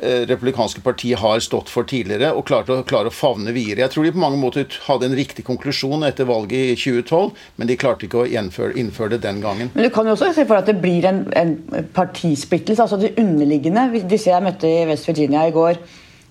republikanske 0.00 0.80
partiet 0.84 1.18
har 1.18 1.40
stått 1.42 1.70
for 1.72 1.86
tidligere, 1.88 2.30
og 2.36 2.46
klarte 2.48 2.76
å, 2.76 2.84
klare 2.86 3.10
å 3.10 3.14
favne 3.14 3.52
videre. 3.56 3.84
Jeg 3.84 3.94
tror 3.94 4.06
de 4.06 4.12
på 4.14 4.22
mange 4.22 4.40
måter 4.40 4.78
hadde 4.86 5.08
en 5.08 5.16
riktig 5.18 5.44
konklusjon 5.48 6.06
etter 6.06 6.28
valget 6.28 6.74
i 6.74 6.76
2012, 6.78 7.46
men 7.58 7.70
de 7.70 7.78
klarte 7.80 8.06
ikke 8.06 8.22
å 8.22 8.28
innføre, 8.28 8.76
innføre 8.78 9.16
det 9.16 9.22
den 9.26 9.42
gangen. 9.44 9.72
Men 9.74 9.88
du 9.88 9.92
kan 9.94 10.06
jo 10.06 10.14
også 10.14 10.32
se 10.36 10.46
for 10.48 10.60
at 10.60 10.68
det 10.70 10.78
blir 10.82 11.08
en, 11.08 11.24
en 11.38 11.56
partisplittelse, 11.96 12.84
altså 12.84 13.00
det 13.02 13.16
underliggende. 13.18 13.88
Disse 14.08 14.30
jeg 14.30 14.44
møtte 14.44 14.70
i 14.70 14.86
West 14.90 15.08
Virginia 15.10 15.46
i 15.48 15.54
går. 15.54 15.82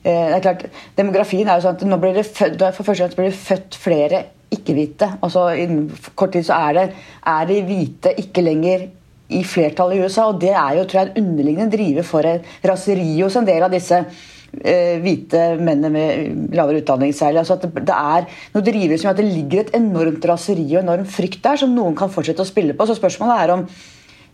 Eh, 0.08 0.26
det 0.32 0.38
er 0.38 0.46
klart, 0.46 0.66
Demografien 0.98 1.48
er 1.48 1.60
jo 1.60 1.68
sånn 1.68 1.80
at 1.80 1.86
nå 1.88 2.00
blir 2.02 2.16
det 2.18 2.28
født, 2.30 2.64
for 2.78 2.88
første 2.88 3.04
gang 3.04 3.18
blir 3.18 3.32
det 3.32 3.40
født 3.42 3.80
flere 3.82 4.24
ikke-hvite. 4.54 5.18
Altså, 5.26 5.50
Innen 5.60 5.90
kort 6.16 6.36
tid 6.36 6.48
så 6.48 6.60
er, 6.70 6.78
det, 6.78 6.86
er 7.28 7.50
de 7.50 7.60
hvite 7.68 8.14
ikke 8.22 8.46
lenger 8.46 8.88
i 9.34 9.44
flertallet 9.44 9.98
i 9.98 10.06
USA. 10.06 10.30
Og 10.32 10.40
det 10.42 10.54
er 10.54 10.78
jo 10.80 10.88
tror 10.88 11.02
jeg, 11.02 11.12
en 11.12 11.26
underliggende 11.26 11.74
driver 11.74 12.08
for 12.08 12.28
et 12.28 12.48
raseri 12.68 13.10
hos 13.20 13.38
en 13.40 13.48
del 13.48 13.66
av 13.66 13.74
disse 13.74 14.00
eh, 14.00 14.96
hvite 15.04 15.44
mennene 15.60 15.92
med 15.92 16.56
lavere 16.58 16.84
utdanning 16.84 17.14
særlig. 17.16 17.44
Altså 17.44 17.60
det, 17.62 17.74
det 17.90 17.98
er 17.98 18.28
noe 18.56 18.66
driver 18.66 19.02
som 19.02 19.12
at 19.12 19.20
det 19.20 19.28
ligger 19.28 19.66
et 19.66 19.76
enormt 19.78 20.32
raseri 20.32 20.68
og 20.74 20.82
enorm 20.84 21.06
frykt 21.18 21.44
der 21.46 21.62
som 21.64 21.76
noen 21.76 21.98
kan 21.98 22.14
fortsette 22.14 22.44
å 22.46 22.50
spille 22.50 22.78
på. 22.78 22.88
Så 22.88 22.98
spørsmålet 23.00 23.44
er 23.44 23.56
om 23.58 23.68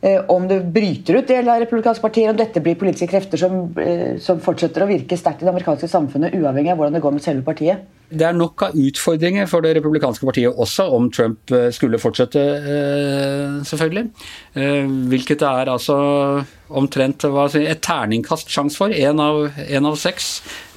eh, 0.04 0.20
om 0.34 0.46
det 0.50 0.62
bryter 0.76 1.20
ut 1.20 1.32
del 1.32 1.50
av 1.50 1.64
republikanske 1.64 2.04
partier, 2.04 2.30
om 2.30 2.38
dette 2.38 2.62
blir 2.64 2.78
politiske 2.80 3.10
krefter 3.12 3.42
som, 3.42 3.66
eh, 3.82 4.22
som 4.22 4.42
fortsetter 4.44 4.86
å 4.86 4.92
virke 4.92 5.18
sterkt 5.20 5.42
i 5.42 5.50
det 5.50 5.54
amerikanske 5.56 5.90
samfunnet, 5.90 6.38
uavhengig 6.38 6.74
av 6.74 6.82
hvordan 6.82 7.00
det 7.00 7.06
går 7.06 7.18
med 7.18 7.26
selve 7.26 7.46
partiet 7.50 7.90
det 8.14 8.28
er 8.28 8.38
nok 8.38 8.68
av 8.68 8.78
utfordringer 8.78 9.48
for 9.50 9.66
det 9.66 9.76
republikanske 9.78 10.28
partiet 10.28 10.64
også, 10.64 10.88
om 10.96 11.10
Trump 11.14 11.54
eh, 11.54 11.70
skulle 11.76 12.02
fortsette, 12.02 12.42
eh, 12.42 13.62
selvfølgelig. 13.68 14.10
Eh, 14.54 14.92
hvilket 15.12 15.42
det 15.44 15.50
er 15.50 15.72
altså 15.74 15.98
omtrent 16.74 17.22
et 17.28 17.82
terningkast 17.86 18.50
sjanse 18.50 18.80
for. 18.80 18.94
Én 18.94 19.20
av, 19.22 19.46
en 19.62 19.88
av 19.90 19.98
seks. 20.00 20.30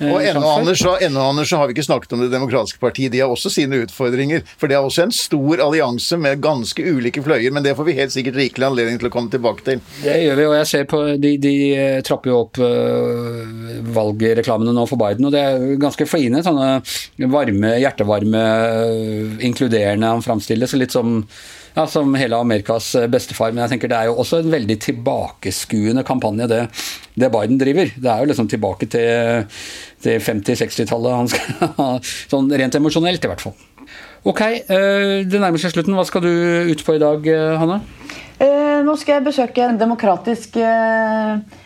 Og 0.02 0.18
ennå, 0.20 0.42
Anders, 0.44 0.82
Anders, 0.84 1.48
så 1.48 1.60
har 1.60 1.70
vi 1.70 1.76
ikke 1.76 1.86
snakket 1.86 2.12
om 2.12 2.20
Det 2.20 2.28
demokratiske 2.34 2.80
partiet. 2.82 3.12
De 3.14 3.22
har 3.22 3.32
også 3.32 3.48
sine 3.52 3.78
utfordringer. 3.86 4.42
For 4.60 4.68
det 4.68 4.76
er 4.76 4.84
også 4.84 5.06
en 5.06 5.14
stor 5.14 5.62
allianse 5.64 6.18
med 6.20 6.42
ganske 6.44 6.84
ulike 6.84 7.24
fløyer. 7.24 7.54
Men 7.54 7.64
det 7.64 7.76
får 7.78 7.88
vi 7.88 7.96
helt 7.96 8.12
sikkert 8.12 8.36
rikelig 8.36 8.68
anledning 8.68 9.00
til 9.00 9.08
å 9.08 9.14
komme 9.14 9.32
tilbake 9.32 9.64
til. 9.64 9.80
Det 10.02 10.18
gjør 10.20 10.40
vi, 10.40 10.48
og 10.50 10.56
jeg 10.58 10.70
ser 10.72 10.84
på 10.90 11.02
De, 11.22 11.32
de 11.40 11.54
trapper 12.04 12.32
jo 12.32 12.42
opp 12.44 12.60
valgreklamene 13.96 14.74
nå 14.76 14.84
for 14.90 15.00
Biden, 15.00 15.28
og 15.28 15.32
det 15.32 15.42
er 15.42 15.80
ganske 15.80 16.06
fine. 16.08 16.42
sånne 16.44 16.68
varme, 17.32 17.74
hjertevarme, 17.82 18.42
inkluderende 19.46 20.10
han 20.14 20.24
framstilles. 20.24 20.74
Litt 20.78 20.94
som, 20.94 21.20
ja, 21.76 21.86
som 21.90 22.14
hele 22.18 22.38
Amerikas 22.38 22.92
bestefar. 23.12 23.52
Men 23.52 23.64
jeg 23.64 23.74
tenker 23.74 23.92
det 23.92 23.98
er 23.98 24.10
jo 24.10 24.18
også 24.22 24.42
en 24.42 24.52
veldig 24.54 24.78
tilbakeskuende 24.86 26.04
kampanje, 26.06 26.48
det, 26.52 26.62
det 27.14 27.32
Biden 27.34 27.60
driver. 27.60 27.92
Det 27.94 28.12
er 28.12 28.22
jo 28.24 28.30
liksom 28.32 28.50
tilbake 28.52 28.90
til, 28.92 29.46
til 30.04 30.20
50-60-tallet 30.28 31.18
han 31.20 31.32
skal 31.32 31.72
ha, 31.80 31.90
sånn 32.32 32.52
rent 32.52 32.78
emosjonelt 32.80 33.24
i 33.24 33.32
hvert 33.32 33.46
fall. 33.48 33.56
Ok, 34.26 34.40
eh, 34.42 35.22
det 35.22 35.38
nærmer 35.38 35.62
seg 35.62 35.74
slutten. 35.74 35.94
Hva 35.94 36.06
skal 36.08 36.24
du 36.26 36.32
ut 36.72 36.82
på 36.82 36.96
i 36.96 37.02
dag, 37.02 37.28
eh, 37.30 37.58
Hanne? 37.60 37.82
Eh, 38.42 38.82
nå 38.84 38.96
skal 39.00 39.20
jeg 39.20 39.28
besøke 39.30 39.62
en 39.64 39.78
demokratisk 39.80 40.58
Eh, 40.60 41.62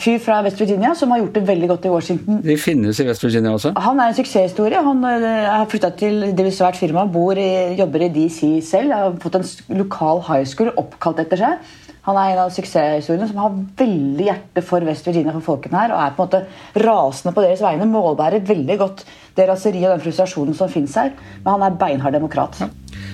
fyr 0.00 0.18
fra 0.22 0.40
West 0.44 0.60
Virginia 0.60 0.94
som 0.98 1.12
har 1.12 1.22
gjort 1.22 1.36
det 1.38 1.44
veldig 1.48 1.68
godt 1.70 1.86
i 1.88 1.92
Washington. 1.92 2.40
De 2.44 2.56
finnes 2.60 3.00
i 3.00 3.06
West 3.08 3.24
Virginia 3.24 3.54
også? 3.54 3.74
Han 3.86 4.00
er 4.00 4.10
en 4.10 4.18
suksesshistorie. 4.18 4.82
Han 4.84 5.04
eh, 5.08 5.46
har 5.48 5.70
flytta 5.70 5.92
til 5.98 6.20
det 6.34 6.46
vil 6.46 6.54
svært 6.54 6.78
firma, 6.80 7.06
bor 7.10 7.38
i, 7.38 7.48
jobber 7.78 8.06
i 8.06 8.12
DC 8.14 8.40
selv. 8.66 8.94
Har 8.94 9.16
fått 9.22 9.40
en 9.40 9.48
lokal 9.80 10.22
high 10.28 10.46
school 10.48 10.72
oppkalt 10.80 11.22
etter 11.24 11.40
seg. 11.40 11.74
Han 12.04 12.18
er 12.20 12.34
en 12.34 12.42
av 12.42 12.52
suksesshistoriene 12.52 13.30
som 13.30 13.38
har 13.40 13.54
veldig 13.80 14.26
hjerte 14.26 14.64
for 14.66 14.84
West 14.84 15.06
Virginia, 15.08 15.32
for 15.38 15.54
folkene 15.54 15.80
her, 15.80 15.94
og 15.94 16.02
er 16.02 16.16
på 16.16 16.26
en 16.26 16.28
måte 16.28 16.84
rasende 16.84 17.32
på 17.32 17.44
deres 17.46 17.62
vegne. 17.64 17.88
Målbærer 17.88 18.44
veldig 18.44 18.76
godt 18.82 19.06
det 19.38 19.48
raseriet 19.48 19.88
og 19.88 19.96
den 19.96 20.04
frustrasjonen 20.04 20.58
som 20.58 20.72
fins 20.72 20.98
her. 21.00 21.14
Men 21.40 21.54
han 21.54 21.64
er 21.70 21.78
beinhard 21.80 22.16
demokrat. 22.16 22.60
Ja. 22.60 22.68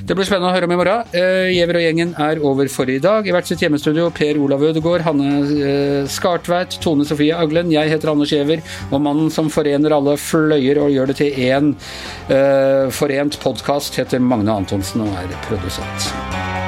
Det 0.06 0.16
blir 0.16 0.26
spennende 0.26 0.50
å 0.50 0.54
høre 0.54 0.68
om 0.68 0.74
i 0.74 0.78
morgen. 0.78 1.10
Uh, 1.14 1.48
Giæver 1.52 1.80
og 1.80 1.84
gjengen 1.84 2.14
er 2.20 2.40
over 2.46 2.70
for 2.72 2.90
i 2.90 2.98
dag. 3.02 3.26
I 3.26 3.34
hvert 3.34 3.48
sitt 3.50 3.62
hjemmestudio 3.64 4.08
Per 4.14 4.40
Olav 4.40 4.64
Ødegaard, 4.70 5.04
Hanne 5.06 5.32
uh, 5.50 6.08
Skartveit, 6.10 6.78
Tone 6.84 7.06
Sofie 7.08 7.36
Aglen. 7.36 7.72
Jeg 7.74 7.92
heter 7.92 8.12
Anders 8.14 8.32
Giæver, 8.34 8.64
og 8.90 9.04
mannen 9.04 9.30
som 9.34 9.50
forener 9.52 9.96
alle 9.96 10.16
fløyer 10.20 10.82
og 10.82 10.94
gjør 10.94 11.12
det 11.12 11.20
til 11.20 11.44
én 11.50 11.74
uh, 11.74 12.88
forent 12.94 13.40
podkast, 13.42 14.00
heter 14.00 14.22
Magne 14.24 14.56
Antonsen 14.62 15.04
og 15.06 15.14
er 15.20 15.36
produsent. 15.48 16.59